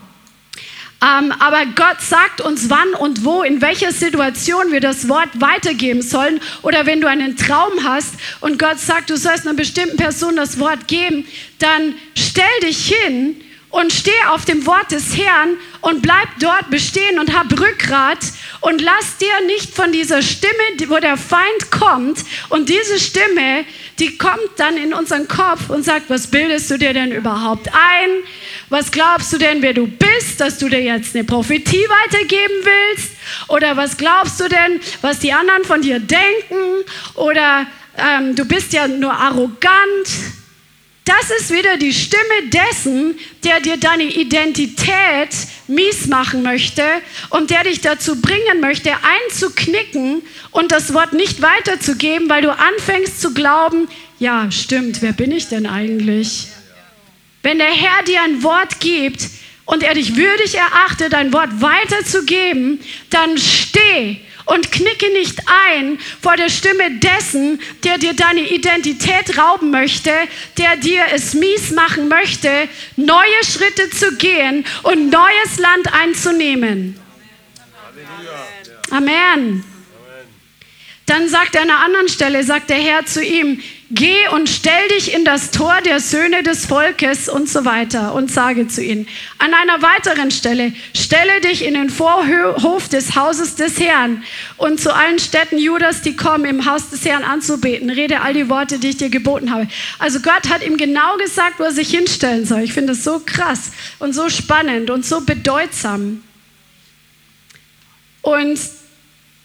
[1.01, 6.03] Ähm, aber Gott sagt uns, wann und wo, in welcher Situation wir das Wort weitergeben
[6.03, 6.41] sollen.
[6.63, 10.59] Oder wenn du einen Traum hast und Gott sagt, du sollst einer bestimmten Person das
[10.59, 11.25] Wort geben,
[11.61, 13.37] dann stell dich hin
[13.71, 18.19] und steh auf dem Wort des Herrn und bleib dort bestehen und hab Rückgrat
[18.61, 20.53] und lass dir nicht von dieser Stimme,
[20.89, 23.65] wo der Feind kommt und diese Stimme,
[23.99, 28.11] die kommt dann in unseren Kopf und sagt, was bildest du dir denn überhaupt ein?
[28.71, 33.13] Was glaubst du denn, wer du bist, dass du dir jetzt eine Prophetie weitergeben willst?
[33.49, 36.85] Oder was glaubst du denn, was die anderen von dir denken?
[37.15, 40.09] Oder ähm, du bist ja nur arrogant.
[41.09, 45.31] Das ist wieder die Stimme dessen, der dir deine Identität
[45.67, 46.83] mies machen möchte
[47.31, 53.23] und der dich dazu bringen möchte, einzuknicken und das Wort nicht weiterzugeben, weil du anfängst
[53.23, 56.49] zu glauben, ja, stimmt, wer bin ich denn eigentlich?
[57.43, 59.31] Wenn der Herr dir ein Wort gibt
[59.65, 66.37] und er dich würdig erachtet, dein Wort weiterzugeben, dann steh und knicke nicht ein vor
[66.37, 70.11] der Stimme dessen, der dir deine Identität rauben möchte,
[70.57, 76.99] der dir es mies machen möchte, neue Schritte zu gehen und neues Land einzunehmen.
[78.91, 79.09] Amen.
[79.09, 79.65] Amen.
[81.07, 84.87] Dann sagt er an einer anderen Stelle, sagt der Herr zu ihm, Geh und stell
[84.89, 89.09] dich in das Tor der Söhne des Volkes und so weiter und sage zu ihnen.
[89.39, 94.23] An einer weiteren Stelle, stelle dich in den Vorhof des Hauses des Herrn
[94.59, 97.89] und zu allen Städten Judas, die kommen, im Haus des Herrn anzubeten.
[97.89, 99.67] Rede all die Worte, die ich dir geboten habe.
[99.99, 102.61] Also Gott hat ihm genau gesagt, wo er sich hinstellen soll.
[102.61, 103.71] Ich finde es so krass
[104.01, 106.23] und so spannend und so bedeutsam.
[108.21, 108.59] Und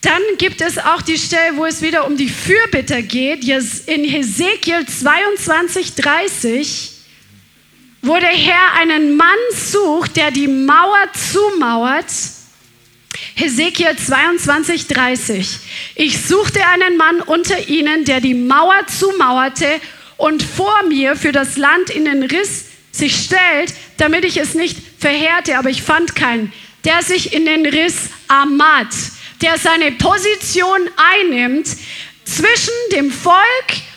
[0.04, 4.86] dann gibt es auch die Stelle, wo es wieder um die Fürbitter geht, in Hesekiel
[4.86, 6.92] 22, 30,
[8.02, 12.12] wo der Herr einen Mann sucht, der die Mauer zumauert.
[13.36, 15.60] Hesekiel 22, 30.
[15.96, 19.80] Ich suchte einen Mann unter ihnen, der die Mauer zumauerte
[20.18, 24.78] und vor mir für das Land in den Riss sich stellt, damit ich es nicht
[25.00, 26.52] verheerte, aber ich fand keinen,
[26.84, 28.89] der sich in den Riss amat
[29.44, 31.68] der seine Position einnimmt,
[32.24, 33.36] zwischen dem Volk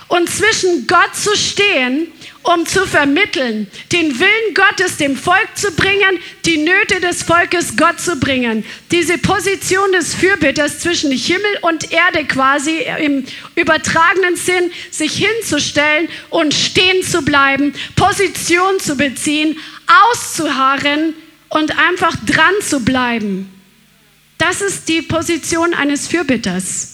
[0.08, 2.08] und zwischen Gott zu stehen,
[2.42, 7.98] um zu vermitteln, den Willen Gottes dem Volk zu bringen, die Nöte des Volkes Gott
[8.00, 8.64] zu bringen.
[8.92, 13.24] Diese Position des Fürbitters zwischen Himmel und Erde quasi im
[13.56, 19.58] übertragenen Sinn, sich hinzustellen und stehen zu bleiben, Position zu beziehen,
[20.12, 21.14] auszuharren
[21.48, 23.55] und einfach dran zu bleiben.
[24.38, 26.92] Das ist die Position eines Fürbitters.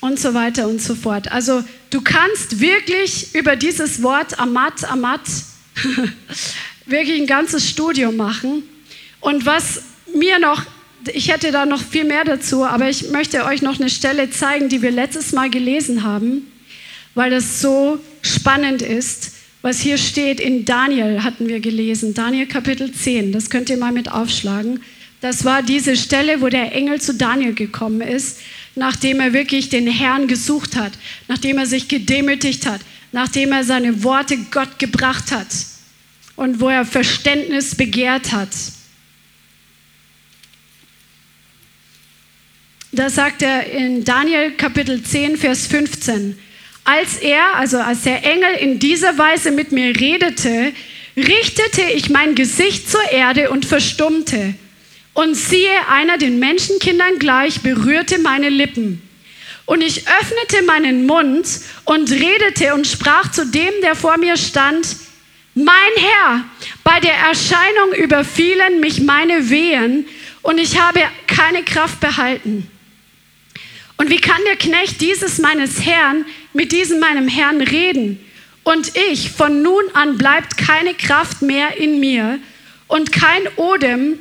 [0.00, 1.30] Und so weiter und so fort.
[1.30, 5.20] Also du kannst wirklich über dieses Wort Amat, Amat,
[6.86, 8.64] wirklich ein ganzes Studium machen.
[9.20, 9.82] Und was
[10.12, 10.62] mir noch,
[11.12, 14.68] ich hätte da noch viel mehr dazu, aber ich möchte euch noch eine Stelle zeigen,
[14.68, 16.50] die wir letztes Mal gelesen haben,
[17.14, 19.31] weil das so spannend ist
[19.62, 23.92] was hier steht in Daniel, hatten wir gelesen, Daniel Kapitel 10, das könnt ihr mal
[23.92, 24.80] mit aufschlagen.
[25.20, 28.40] Das war diese Stelle, wo der Engel zu Daniel gekommen ist,
[28.74, 30.92] nachdem er wirklich den Herrn gesucht hat,
[31.28, 32.80] nachdem er sich gedemütigt hat,
[33.12, 35.46] nachdem er seine Worte Gott gebracht hat
[36.34, 38.50] und wo er Verständnis begehrt hat.
[42.90, 46.36] Da sagt er in Daniel Kapitel 10, Vers 15,
[46.84, 50.72] als er, also als der Engel in dieser Weise mit mir redete,
[51.16, 54.54] richtete ich mein Gesicht zur Erde und verstummte.
[55.14, 59.02] Und siehe, einer den Menschenkindern gleich berührte meine Lippen.
[59.66, 61.46] Und ich öffnete meinen Mund
[61.84, 64.96] und redete und sprach zu dem, der vor mir stand,
[65.54, 66.44] mein Herr,
[66.82, 70.06] bei der Erscheinung überfielen mich meine Wehen
[70.40, 72.68] und ich habe keine Kraft behalten.
[73.98, 78.18] Und wie kann der Knecht dieses meines Herrn mit diesem meinem Herrn reden?
[78.64, 82.38] Und ich, von nun an bleibt keine Kraft mehr in mir
[82.86, 84.18] und kein Odem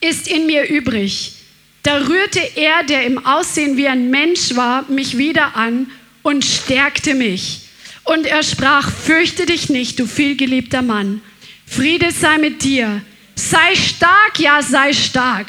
[0.00, 1.34] ist in mir übrig.
[1.82, 5.90] Da rührte er, der im Aussehen wie ein Mensch war, mich wieder an
[6.22, 7.62] und stärkte mich.
[8.04, 11.22] Und er sprach, fürchte dich nicht, du vielgeliebter Mann.
[11.66, 13.00] Friede sei mit dir.
[13.34, 15.46] Sei stark, ja, sei stark.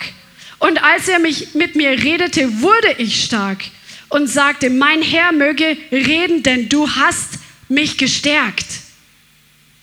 [0.59, 3.59] Und als er mich, mit mir redete, wurde ich stark
[4.12, 7.39] und sagte, mein Herr möge reden, denn du hast
[7.70, 8.66] mich gestärkt.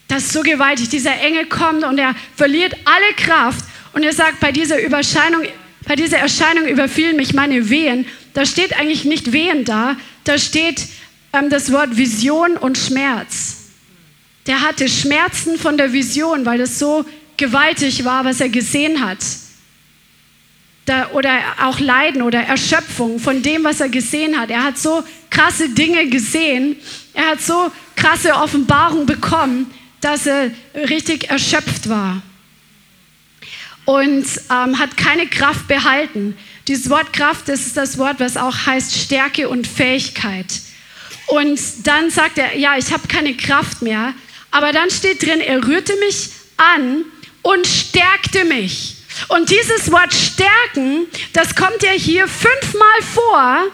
[0.06, 0.90] Das ist so gewaltig.
[0.90, 3.64] Dieser Engel kommt und er verliert alle Kraft
[3.94, 5.42] und er sagt, bei dieser Überscheinung,
[5.86, 8.06] bei dieser Erscheinung überfielen mich meine Wehen.
[8.34, 10.86] Da steht eigentlich nicht Wehen da, da steht
[11.32, 13.56] ähm, das Wort Vision und Schmerz.
[14.46, 17.04] der hatte Schmerzen von der Vision, weil es so
[17.36, 19.18] gewaltig war, was er gesehen hat.
[20.88, 24.48] Da, oder auch Leiden oder Erschöpfung von dem, was er gesehen hat.
[24.48, 26.76] Er hat so krasse Dinge gesehen,
[27.12, 29.70] er hat so krasse Offenbarung bekommen,
[30.00, 32.22] dass er richtig erschöpft war
[33.84, 36.36] und ähm, hat keine Kraft behalten.
[36.68, 40.46] Dieses Wort Kraft, das ist das Wort, was auch heißt Stärke und Fähigkeit.
[41.26, 44.14] Und dann sagt er, ja, ich habe keine Kraft mehr.
[44.50, 47.04] Aber dann steht drin, er rührte mich an
[47.42, 48.96] und stärkte mich.
[49.26, 53.64] Und dieses Wort stärken, das kommt ja hier fünfmal vor.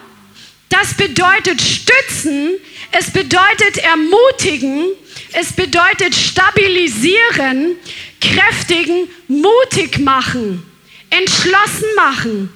[0.70, 2.54] Das bedeutet stützen,
[2.90, 4.86] es bedeutet ermutigen,
[5.32, 7.76] es bedeutet stabilisieren,
[8.20, 10.64] kräftigen, mutig machen,
[11.10, 12.48] entschlossen machen,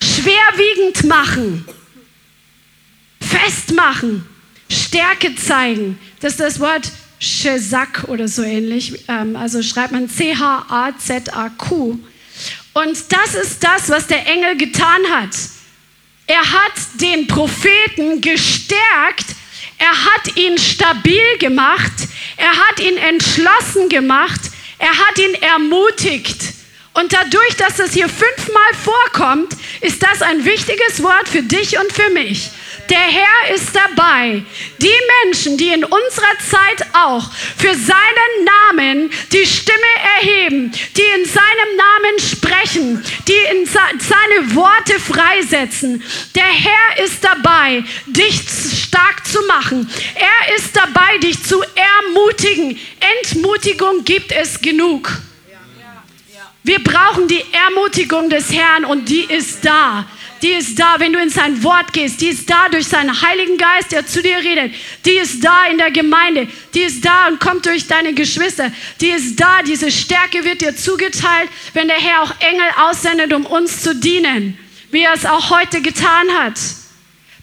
[0.00, 1.66] schwerwiegend machen,
[3.20, 4.26] festmachen,
[4.70, 5.98] Stärke zeigen.
[6.20, 9.04] Das ist das Wort Shezak oder so ähnlich.
[9.08, 11.98] Ähm, also schreibt man C-H-A-Z-A-Q.
[12.74, 15.30] Und das ist das, was der Engel getan hat.
[16.26, 19.26] Er hat den Propheten gestärkt,
[19.78, 21.92] er hat ihn stabil gemacht,
[22.36, 24.40] er hat ihn entschlossen gemacht,
[24.78, 26.54] er hat ihn ermutigt.
[26.94, 31.92] Und dadurch, dass das hier fünfmal vorkommt, ist das ein wichtiges Wort für dich und
[31.92, 32.50] für mich.
[32.90, 34.42] Der Herr ist dabei,
[34.78, 39.78] die Menschen, die in unserer Zeit auch für seinen Namen die Stimme
[40.20, 46.02] erheben, die in seinem Namen sprechen, die in seine Worte freisetzen.
[46.34, 48.40] Der Herr ist dabei, dich
[48.84, 49.88] stark zu machen.
[50.14, 52.78] Er ist dabei, dich zu ermutigen.
[53.22, 55.10] Entmutigung gibt es genug.
[56.64, 60.06] Wir brauchen die Ermutigung des Herrn und die ist da
[60.42, 63.56] die ist da, wenn du in sein Wort gehst, die ist da durch seinen Heiligen
[63.56, 64.74] Geist, der zu dir redet,
[65.04, 69.10] die ist da in der Gemeinde, die ist da und kommt durch deine Geschwister, die
[69.10, 73.82] ist da, diese Stärke wird dir zugeteilt, wenn der Herr auch Engel aussendet, um uns
[73.82, 74.58] zu dienen,
[74.90, 76.58] wie er es auch heute getan hat.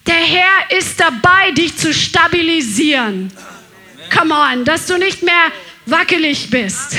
[0.05, 3.31] Der Herr ist dabei, dich zu stabilisieren.
[4.13, 5.51] Come on, dass du nicht mehr
[5.85, 6.97] wackelig bist,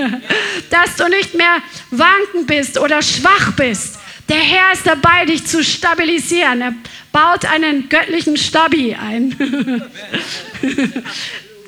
[0.70, 1.56] dass du nicht mehr
[1.90, 3.98] wankend bist oder schwach bist,
[4.32, 6.62] der Herr ist dabei, dich zu stabilisieren.
[6.62, 6.74] Er
[7.12, 9.36] baut einen göttlichen Stabi ein.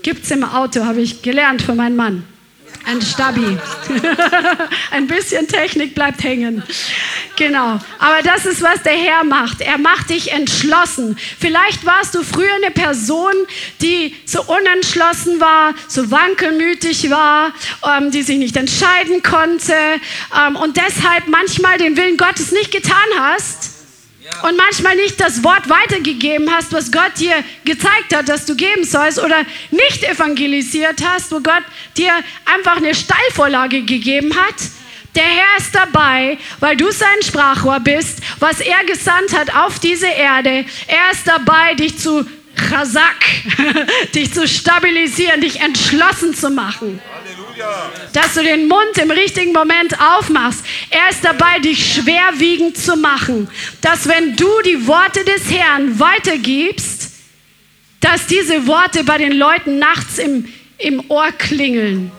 [0.02, 2.24] Gibt es im Auto, habe ich gelernt von meinem Mann.
[2.86, 3.58] Ein Stabi.
[4.90, 6.62] Ein bisschen Technik bleibt hängen.
[7.36, 7.78] Genau.
[7.98, 9.60] Aber das ist, was der Herr macht.
[9.60, 11.16] Er macht dich entschlossen.
[11.40, 13.32] Vielleicht warst du früher eine Person,
[13.80, 17.52] die so unentschlossen war, so wankelmütig war,
[17.84, 19.74] ähm, die sich nicht entscheiden konnte
[20.46, 23.73] ähm, und deshalb manchmal den Willen Gottes nicht getan hast
[24.42, 28.84] und manchmal nicht das Wort weitergegeben hast, was Gott dir gezeigt hat, dass du geben
[28.84, 31.62] sollst oder nicht evangelisiert hast, wo Gott
[31.96, 32.12] dir
[32.44, 34.54] einfach eine Steilvorlage gegeben hat.
[35.14, 40.08] Der Herr ist dabei, weil du sein Sprachrohr bist, was er gesandt hat auf diese
[40.08, 40.64] Erde.
[40.88, 42.26] Er ist dabei, dich zu
[42.56, 43.24] Chazak,
[44.14, 47.00] dich zu stabilisieren, dich entschlossen zu machen.
[48.12, 50.64] Dass du den Mund im richtigen Moment aufmachst.
[50.90, 53.48] Er ist dabei, dich schwerwiegend zu machen.
[53.80, 57.12] Dass wenn du die Worte des Herrn weitergibst,
[58.00, 62.12] dass diese Worte bei den Leuten nachts im, im Ohr klingeln.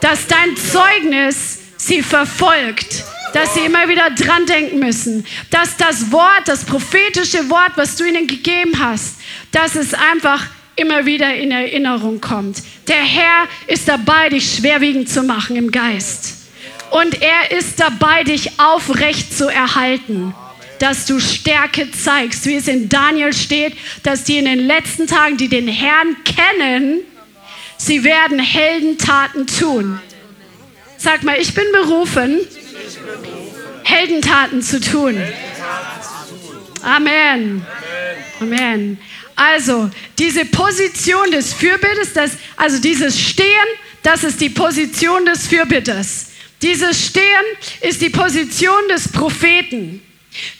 [0.00, 6.42] Dass dein Zeugnis sie verfolgt dass sie immer wieder dran denken müssen, dass das Wort,
[6.46, 9.16] das prophetische Wort, was du ihnen gegeben hast,
[9.50, 12.62] dass es einfach immer wieder in Erinnerung kommt.
[12.88, 16.38] Der Herr ist dabei, dich schwerwiegend zu machen im Geist.
[16.90, 20.34] Und er ist dabei, dich aufrecht zu erhalten
[20.82, 25.36] dass du Stärke zeigst, wie es in Daniel steht, dass die in den letzten Tagen,
[25.36, 26.98] die den Herrn kennen,
[27.78, 30.00] sie werden Heldentaten tun.
[30.98, 32.40] Sag mal, ich bin berufen,
[33.84, 35.20] Heldentaten zu tun.
[36.82, 37.64] Amen.
[38.40, 38.98] Amen.
[39.36, 43.46] Also diese Position des Fürbitters, das, also dieses Stehen,
[44.02, 46.26] das ist die Position des Fürbitters.
[46.60, 47.44] Dieses Stehen
[47.80, 50.02] ist die Position des Propheten.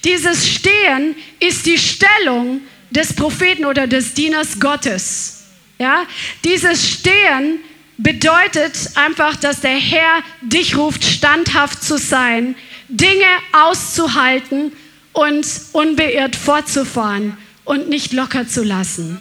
[0.04, 2.60] Dieses Stehen ist die Stellung
[2.90, 5.44] des Propheten oder des Dieners Gottes.
[5.78, 6.06] Ja?
[6.44, 7.60] Dieses Stehen
[7.98, 12.54] bedeutet einfach, dass der Herr dich ruft, standhaft zu sein,
[12.88, 14.72] Dinge auszuhalten
[15.12, 19.20] und unbeirrt fortzufahren und nicht locker zu lassen.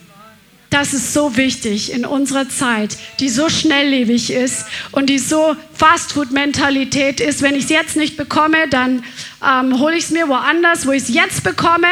[0.71, 7.19] Das ist so wichtig in unserer Zeit, die so schnelllebig ist und die so Fastfood-Mentalität
[7.19, 7.41] ist.
[7.41, 9.03] Wenn ich es jetzt nicht bekomme, dann
[9.45, 11.89] ähm, hole ich es mir woanders, wo ich es jetzt bekomme.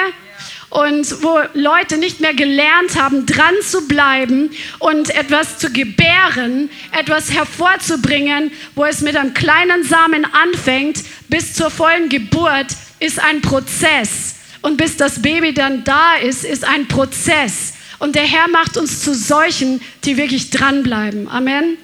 [0.70, 7.32] Und wo Leute nicht mehr gelernt haben, dran zu bleiben und etwas zu gebären, etwas
[7.32, 12.68] hervorzubringen, wo es mit einem kleinen Samen anfängt, bis zur vollen Geburt,
[13.00, 14.36] ist ein Prozess.
[14.62, 17.74] Und bis das Baby dann da ist, ist ein Prozess.
[17.98, 21.28] Und der Herr macht uns zu solchen, die wirklich dranbleiben.
[21.30, 21.78] Amen.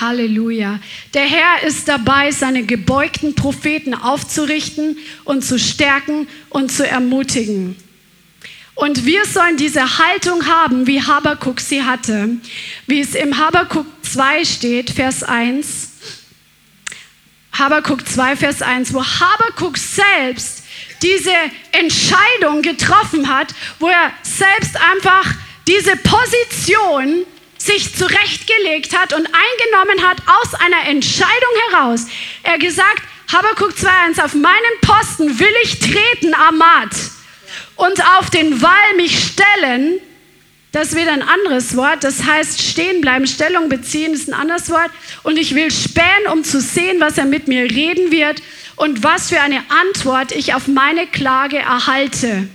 [0.00, 0.80] Halleluja.
[1.14, 7.76] Der Herr ist dabei, seine gebeugten Propheten aufzurichten und zu stärken und zu ermutigen.
[8.74, 12.28] Und wir sollen diese Haltung haben, wie Habakuk sie hatte,
[12.86, 15.90] wie es im Habakuk 2 steht, Vers 1.
[17.52, 20.64] Habakuk 2, Vers 1, wo Habakuk selbst
[21.02, 21.34] diese
[21.70, 25.32] Entscheidung getroffen hat, wo er selbst einfach
[25.68, 27.24] diese Position
[27.56, 31.32] sich zurechtgelegt hat und eingenommen hat aus einer Entscheidung
[31.70, 32.06] heraus.
[32.42, 33.02] Er gesagt,
[33.32, 36.90] Habakkuk 2.1, auf meinen Posten will ich treten, Amat,
[37.76, 40.00] und auf den Wall mich stellen.
[40.72, 44.70] Das ist wieder ein anderes Wort, das heißt stehen bleiben, Stellung beziehen ist ein anderes
[44.70, 44.90] Wort.
[45.22, 48.42] Und ich will spähen, um zu sehen, was er mit mir reden wird
[48.76, 52.48] und was für eine Antwort ich auf meine Klage erhalte.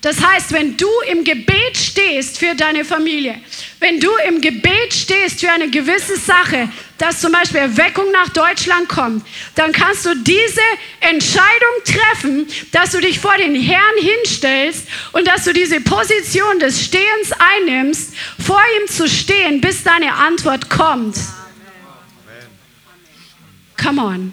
[0.00, 3.40] Das heißt, wenn du im Gebet stehst für deine Familie,
[3.80, 6.68] wenn du im Gebet stehst für eine gewisse Sache,
[6.98, 9.26] dass zum Beispiel Erweckung nach Deutschland kommt,
[9.56, 10.60] dann kannst du diese
[11.00, 16.84] Entscheidung treffen, dass du dich vor den Herrn hinstellst und dass du diese Position des
[16.84, 21.16] Stehens einnimmst, vor ihm zu stehen, bis deine Antwort kommt.
[23.82, 24.32] Come on.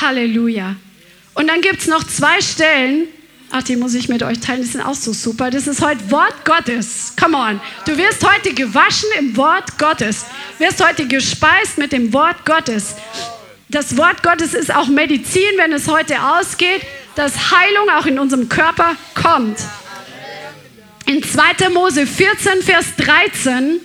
[0.00, 0.76] Halleluja.
[1.34, 3.08] Und dann gibt es noch zwei Stellen,
[3.50, 5.50] Ach, die muss ich mit euch teilen, die sind auch so super.
[5.50, 7.14] Das ist heute Wort Gottes.
[7.18, 7.60] Come on.
[7.86, 10.26] Du wirst heute gewaschen im Wort Gottes.
[10.58, 12.96] Wirst heute gespeist mit dem Wort Gottes.
[13.70, 16.82] Das Wort Gottes ist auch Medizin, wenn es heute ausgeht,
[17.14, 19.58] dass Heilung auch in unserem Körper kommt.
[21.06, 21.70] In 2.
[21.70, 23.80] Mose 14, Vers 13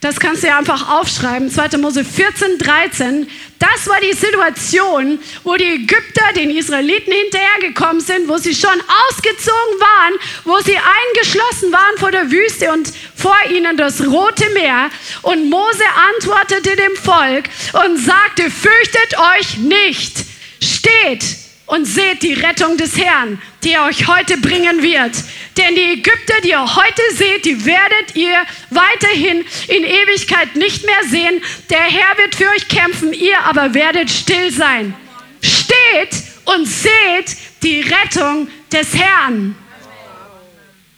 [0.00, 1.50] das kannst du ja einfach aufschreiben.
[1.50, 1.76] 2.
[1.78, 3.28] Mose 14, 13.
[3.58, 9.80] Das war die Situation, wo die Ägypter den Israeliten hinterhergekommen sind, wo sie schon ausgezogen
[9.80, 14.88] waren, wo sie eingeschlossen waren vor der Wüste und vor ihnen das Rote Meer.
[15.22, 15.84] Und Mose
[16.14, 17.48] antwortete dem Volk
[17.84, 20.24] und sagte, fürchtet euch nicht,
[20.62, 25.12] steht und seht die Rettung des Herrn, die er euch heute bringen wird.
[25.56, 28.34] Denn die Ägypter, die ihr heute seht, die werdet ihr
[28.70, 31.42] weiterhin in Ewigkeit nicht mehr sehen.
[31.68, 34.94] Der Herr wird für euch kämpfen, ihr aber werdet still sein.
[35.42, 39.54] Steht und seht die Rettung des Herrn.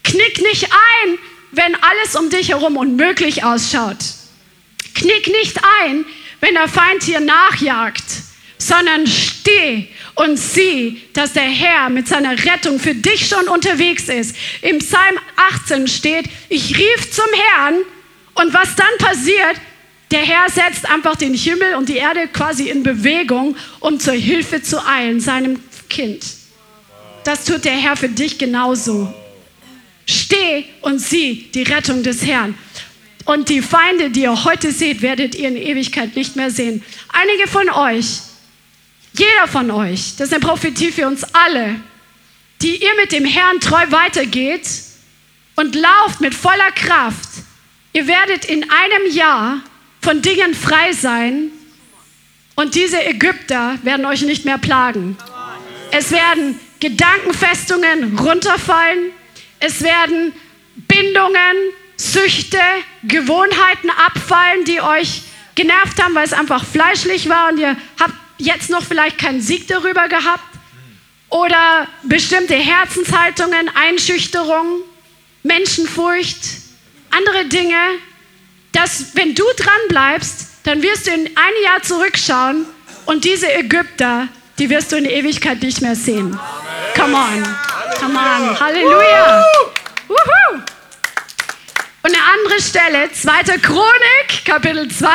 [0.05, 1.19] Knick nicht ein,
[1.51, 3.99] wenn alles um dich herum unmöglich ausschaut.
[4.95, 6.05] Knick nicht ein,
[6.39, 8.05] wenn der Feind hier nachjagt,
[8.61, 14.37] sondern steh und sieh, dass der Herr mit seiner Rettung für dich schon unterwegs ist.
[14.61, 15.19] Im Psalm
[15.65, 17.77] 18 steht, ich rief zum Herrn
[18.35, 19.57] und was dann passiert,
[20.11, 24.63] der Herr setzt einfach den Himmel und die Erde quasi in Bewegung, um zur Hilfe
[24.63, 26.23] zu eilen, seinem Kind.
[27.25, 29.13] Das tut der Herr für dich genauso.
[30.05, 32.57] Steh und sieh die Rettung des Herrn.
[33.25, 36.83] Und die Feinde, die ihr heute seht, werdet ihr in Ewigkeit nicht mehr sehen.
[37.09, 38.21] Einige von euch
[39.13, 41.81] jeder von euch, das ist eine Prophetie für uns alle,
[42.63, 44.69] die ihr mit dem Herrn treu weitergeht
[45.57, 47.29] und lauft mit voller Kraft.
[47.93, 49.61] Ihr werdet in einem Jahr
[50.01, 51.51] von Dingen frei sein
[52.55, 55.17] und diese Ägypter werden euch nicht mehr plagen.
[55.91, 59.11] Es werden Gedankenfestungen runterfallen.
[59.61, 60.33] Es werden
[60.77, 61.57] Bindungen,
[61.97, 62.59] Süchte,
[63.05, 65.23] Gewohnheiten abfallen, die euch
[65.55, 69.69] genervt haben, weil es einfach fleischlich war und ihr habt jetzt noch vielleicht keinen Sieg
[69.69, 70.45] darüber gehabt
[71.29, 74.83] oder bestimmte Herzenshaltungen, Einschüchterung,
[75.43, 76.39] Menschenfurcht,
[77.11, 77.79] andere Dinge,
[78.73, 82.67] dass wenn du dran bleibst, dann wirst du in ein Jahr zurückschauen
[83.07, 84.29] und diese Ägypter,
[84.59, 86.39] die wirst du in Ewigkeit nicht mehr sehen.
[86.95, 87.43] Come on,
[87.99, 89.45] come on, Halleluja.
[90.09, 90.61] Woohoo.
[92.03, 93.59] Und eine andere Stelle, 2.
[93.59, 95.11] Chronik, Kapitel 20.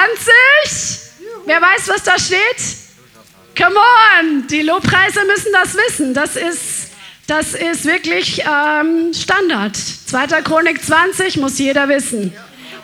[1.46, 2.85] Wer weiß, was da steht?
[3.58, 6.14] Come on, die Lobpreise müssen das wissen.
[6.14, 6.92] Das ist,
[7.26, 9.78] das ist wirklich ähm, Standard.
[9.78, 10.42] 2.
[10.42, 12.34] Chronik 20 muss jeder wissen.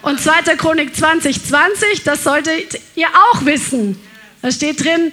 [0.02, 0.56] Und 2.
[0.56, 4.00] Chronik 20, 20, das solltet ihr auch wissen.
[4.42, 5.12] Da steht drin,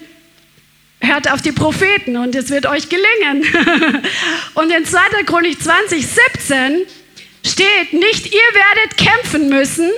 [1.01, 3.45] hört auf die Propheten und es wird euch gelingen.
[4.55, 5.25] und in 2.
[5.27, 6.87] Chronik 20, 17
[7.45, 9.91] steht, nicht ihr werdet kämpfen müssen,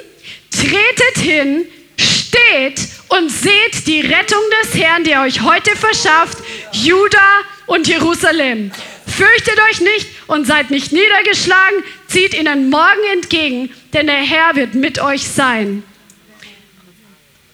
[0.51, 1.67] tretet hin,
[1.99, 2.81] steht
[3.11, 6.39] und seht die Rettung des Herrn, der euch heute verschafft,
[6.73, 8.71] Juda und Jerusalem.
[9.07, 14.75] Fürchtet euch nicht und seid nicht niedergeschlagen, zieht ihnen morgen entgegen, denn der Herr wird
[14.75, 15.83] mit euch sein.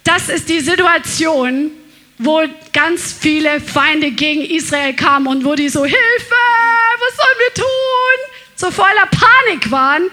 [0.04, 1.70] Das ist die Situation,
[2.18, 2.42] wo
[2.72, 6.00] ganz viele Feinde gegen Israel kamen und wo die so, Hilfe,
[7.00, 7.66] was sollen wir tun?
[8.56, 10.04] So voller Panik waren.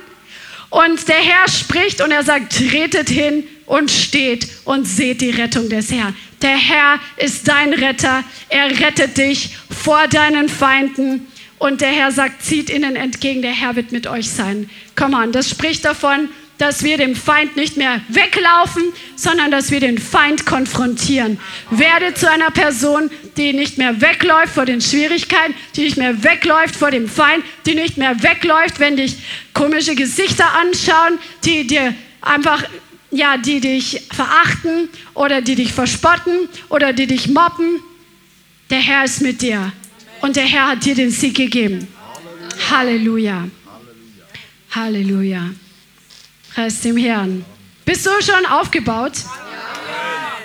[0.70, 5.70] Und der Herr spricht und er sagt, tretet hin und steht und seht die Rettung
[5.70, 6.16] des Herrn.
[6.42, 8.24] Der Herr ist dein Retter.
[8.50, 11.28] Er rettet dich vor deinen Feinden.
[11.58, 14.70] Und der Herr sagt, zieht ihnen entgegen, der Herr wird mit euch sein.
[14.96, 18.84] Komm on, das spricht davon, dass wir dem Feind nicht mehr weglaufen,
[19.16, 21.40] sondern dass wir den Feind konfrontieren.
[21.70, 26.76] Werde zu einer Person, die nicht mehr wegläuft vor den Schwierigkeiten, die nicht mehr wegläuft
[26.76, 29.16] vor dem Feind, die nicht mehr wegläuft, wenn dich
[29.54, 32.64] komische Gesichter anschauen, die dir einfach
[33.14, 37.80] ja, die dich verachten oder die dich verspotten oder die dich mobben.
[38.70, 39.72] Der Herr ist mit dir
[40.22, 41.88] und der Herr hat dir den Sieg gegeben.
[42.72, 43.48] Halleluja.
[44.72, 45.50] Halleluja.
[46.54, 47.46] Preis dem Herrn.
[47.86, 49.14] Bist du schon aufgebaut?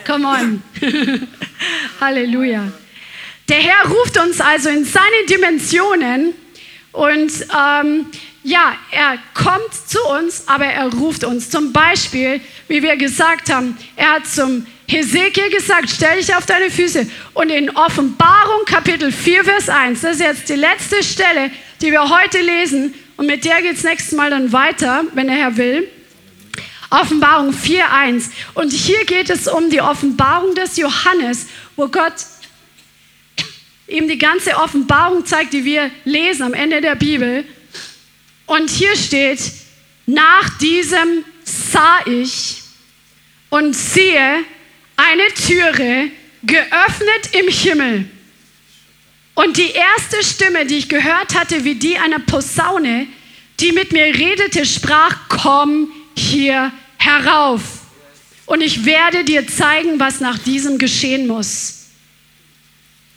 [0.07, 0.63] Come on.
[2.01, 2.73] Halleluja.
[3.49, 6.35] Der Herr ruft uns also in seine Dimensionen
[6.93, 8.07] und ähm,
[8.49, 11.51] ja, er kommt zu uns, aber er ruft uns.
[11.51, 16.71] Zum Beispiel, wie wir gesagt haben, er hat zum Hesekiel gesagt, stell dich auf deine
[16.71, 17.07] Füße.
[17.35, 21.51] Und in Offenbarung Kapitel 4, Vers 1, das ist jetzt die letzte Stelle,
[21.83, 22.95] die wir heute lesen.
[23.19, 25.87] Und mit der geht es nächstes Mal dann weiter, wenn der Herr will.
[26.89, 28.31] Offenbarung 4, 1.
[28.55, 32.15] Und hier geht es um die Offenbarung des Johannes, wo Gott
[33.89, 37.45] ihm die ganze Offenbarung zeigt, die wir lesen am Ende der Bibel.
[38.49, 39.41] Und hier steht,
[40.07, 42.63] nach diesem sah ich
[43.51, 44.43] und siehe
[44.97, 46.11] eine Türe
[46.43, 48.09] geöffnet im Himmel.
[49.35, 53.07] Und die erste Stimme, die ich gehört hatte, wie die einer Posaune,
[53.61, 57.61] die mit mir redete, sprach, komm hier herauf.
[58.47, 61.89] Und ich werde dir zeigen, was nach diesem geschehen muss.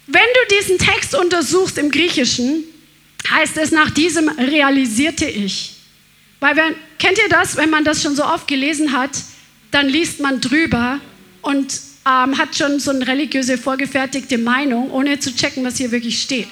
[0.08, 2.66] Wenn du diesen Text untersuchst im Griechischen,
[3.30, 5.76] heißt es, nach diesem realisierte ich.
[6.40, 9.12] Weil, wenn, kennt ihr das, wenn man das schon so oft gelesen hat,
[9.70, 11.00] dann liest man drüber
[11.42, 16.22] und ähm, hat schon so eine religiöse vorgefertigte Meinung, ohne zu checken, was hier wirklich
[16.22, 16.48] steht.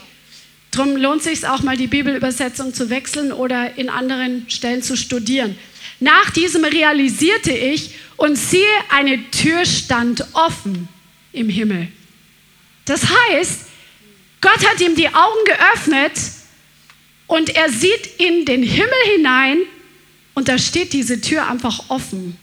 [0.72, 5.57] Darum lohnt sich auch mal die Bibelübersetzung zu wechseln oder in anderen Stellen zu studieren.
[5.99, 10.88] Nach diesem realisierte ich und siehe, eine Tür stand offen
[11.34, 11.88] im Himmel.
[12.86, 13.61] Das heißt,
[14.41, 16.13] Gott hat ihm die Augen geöffnet
[17.30, 19.59] und er sieht in den Himmel hinein
[20.34, 22.36] und da steht diese Tür einfach offen.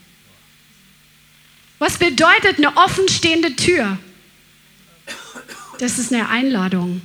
[1.81, 3.99] Was bedeutet eine offenstehende Tür?
[5.81, 7.03] Das ist eine Einladung.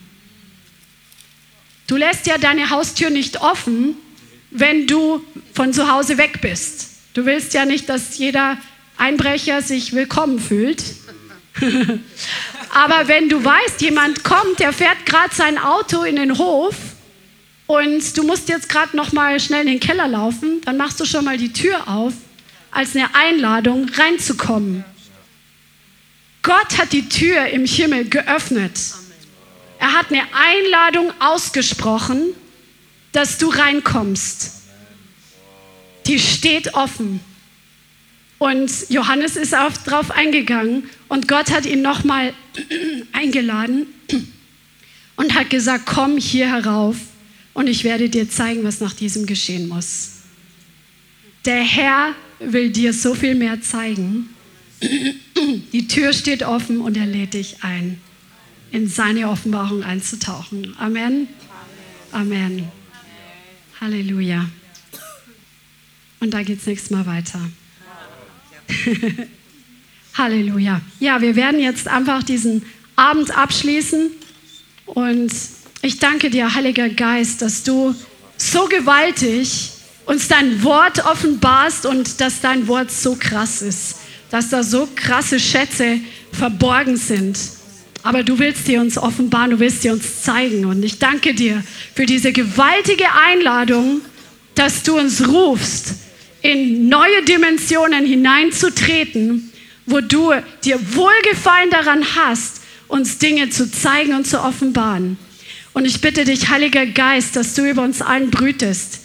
[1.88, 3.96] Du lässt ja deine Haustür nicht offen,
[4.52, 6.88] wenn du von zu Hause weg bist.
[7.16, 8.58] Du willst ja nicht, dass jeder
[8.98, 10.84] Einbrecher sich willkommen fühlt.
[12.70, 16.76] Aber wenn du weißt, jemand kommt, der fährt gerade sein Auto in den Hof
[17.72, 21.06] und du musst jetzt gerade noch mal schnell in den Keller laufen, dann machst du
[21.06, 22.12] schon mal die Tür auf,
[22.70, 24.84] als eine Einladung reinzukommen.
[26.44, 28.78] Gott hat die Tür im Himmel geöffnet.
[29.80, 32.34] Er hat eine Einladung ausgesprochen,
[33.14, 34.52] dass du reinkommst.
[36.08, 37.22] Die steht offen.
[38.38, 42.34] Und Johannes ist auch darauf eingegangen und Gott hat ihn nochmal
[43.14, 43.88] eingeladen
[45.16, 46.98] und hat gesagt, komm hier herauf
[47.54, 50.12] und ich werde dir zeigen, was nach diesem geschehen muss.
[51.46, 54.30] Der Herr will dir so viel mehr zeigen.
[55.74, 58.00] Die Tür steht offen und er lädt dich ein,
[58.72, 60.76] in seine Offenbarung einzutauchen.
[60.80, 61.28] Amen.
[62.12, 62.68] Amen.
[63.80, 64.50] Halleluja.
[66.20, 67.40] Und da geht es nächstes Mal weiter.
[70.14, 70.82] Halleluja.
[71.00, 72.64] Ja, wir werden jetzt einfach diesen
[72.96, 74.12] Abend abschließen
[74.86, 75.32] und
[75.82, 77.96] ich danke dir, Heiliger Geist, dass du
[78.38, 79.72] so gewaltig
[80.06, 83.96] uns dein Wort offenbarst und dass dein Wort so krass ist,
[84.30, 86.00] dass da so krasse Schätze
[86.32, 87.38] verborgen sind.
[88.04, 90.66] Aber du willst dir uns offenbaren, du willst dir uns zeigen.
[90.66, 91.64] Und ich danke dir
[91.96, 94.02] für diese gewaltige Einladung,
[94.56, 95.94] dass du uns rufst,
[96.42, 99.52] in neue Dimensionen hineinzutreten,
[99.86, 100.32] wo du
[100.64, 105.18] dir Wohlgefallen daran hast, uns Dinge zu zeigen und zu offenbaren.
[105.74, 109.02] Und ich bitte dich, Heiliger Geist, dass du über uns allen brütest,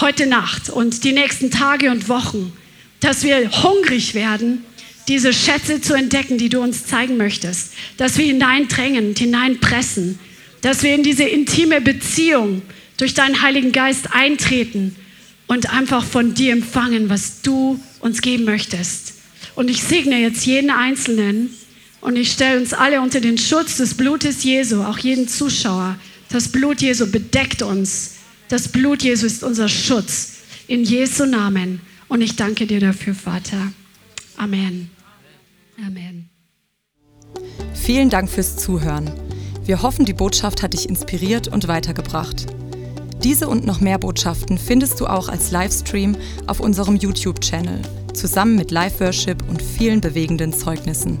[0.00, 2.52] heute Nacht und die nächsten Tage und Wochen,
[3.00, 4.64] dass wir hungrig werden,
[5.08, 10.18] diese Schätze zu entdecken, die du uns zeigen möchtest, dass wir hineindrängen und hineinpressen,
[10.60, 12.62] dass wir in diese intime Beziehung
[12.98, 14.96] durch deinen Heiligen Geist eintreten
[15.48, 19.14] und einfach von dir empfangen, was du uns geben möchtest.
[19.54, 21.50] Und ich segne jetzt jeden Einzelnen
[22.02, 25.96] und ich stelle uns alle unter den Schutz des Blutes Jesu, auch jeden Zuschauer.
[26.28, 28.16] Das Blut Jesu bedeckt uns.
[28.48, 30.32] Das Blut Jesu ist unser Schutz.
[30.66, 31.80] In Jesu Namen.
[32.08, 33.72] Und ich danke dir dafür, Vater.
[34.36, 34.90] Amen.
[35.86, 36.28] Amen.
[37.72, 39.10] Vielen Dank fürs Zuhören.
[39.64, 42.46] Wir hoffen, die Botschaft hat dich inspiriert und weitergebracht.
[43.22, 46.16] Diese und noch mehr Botschaften findest du auch als Livestream
[46.48, 47.80] auf unserem YouTube-Channel,
[48.12, 51.20] zusammen mit Live-Worship und vielen bewegenden Zeugnissen.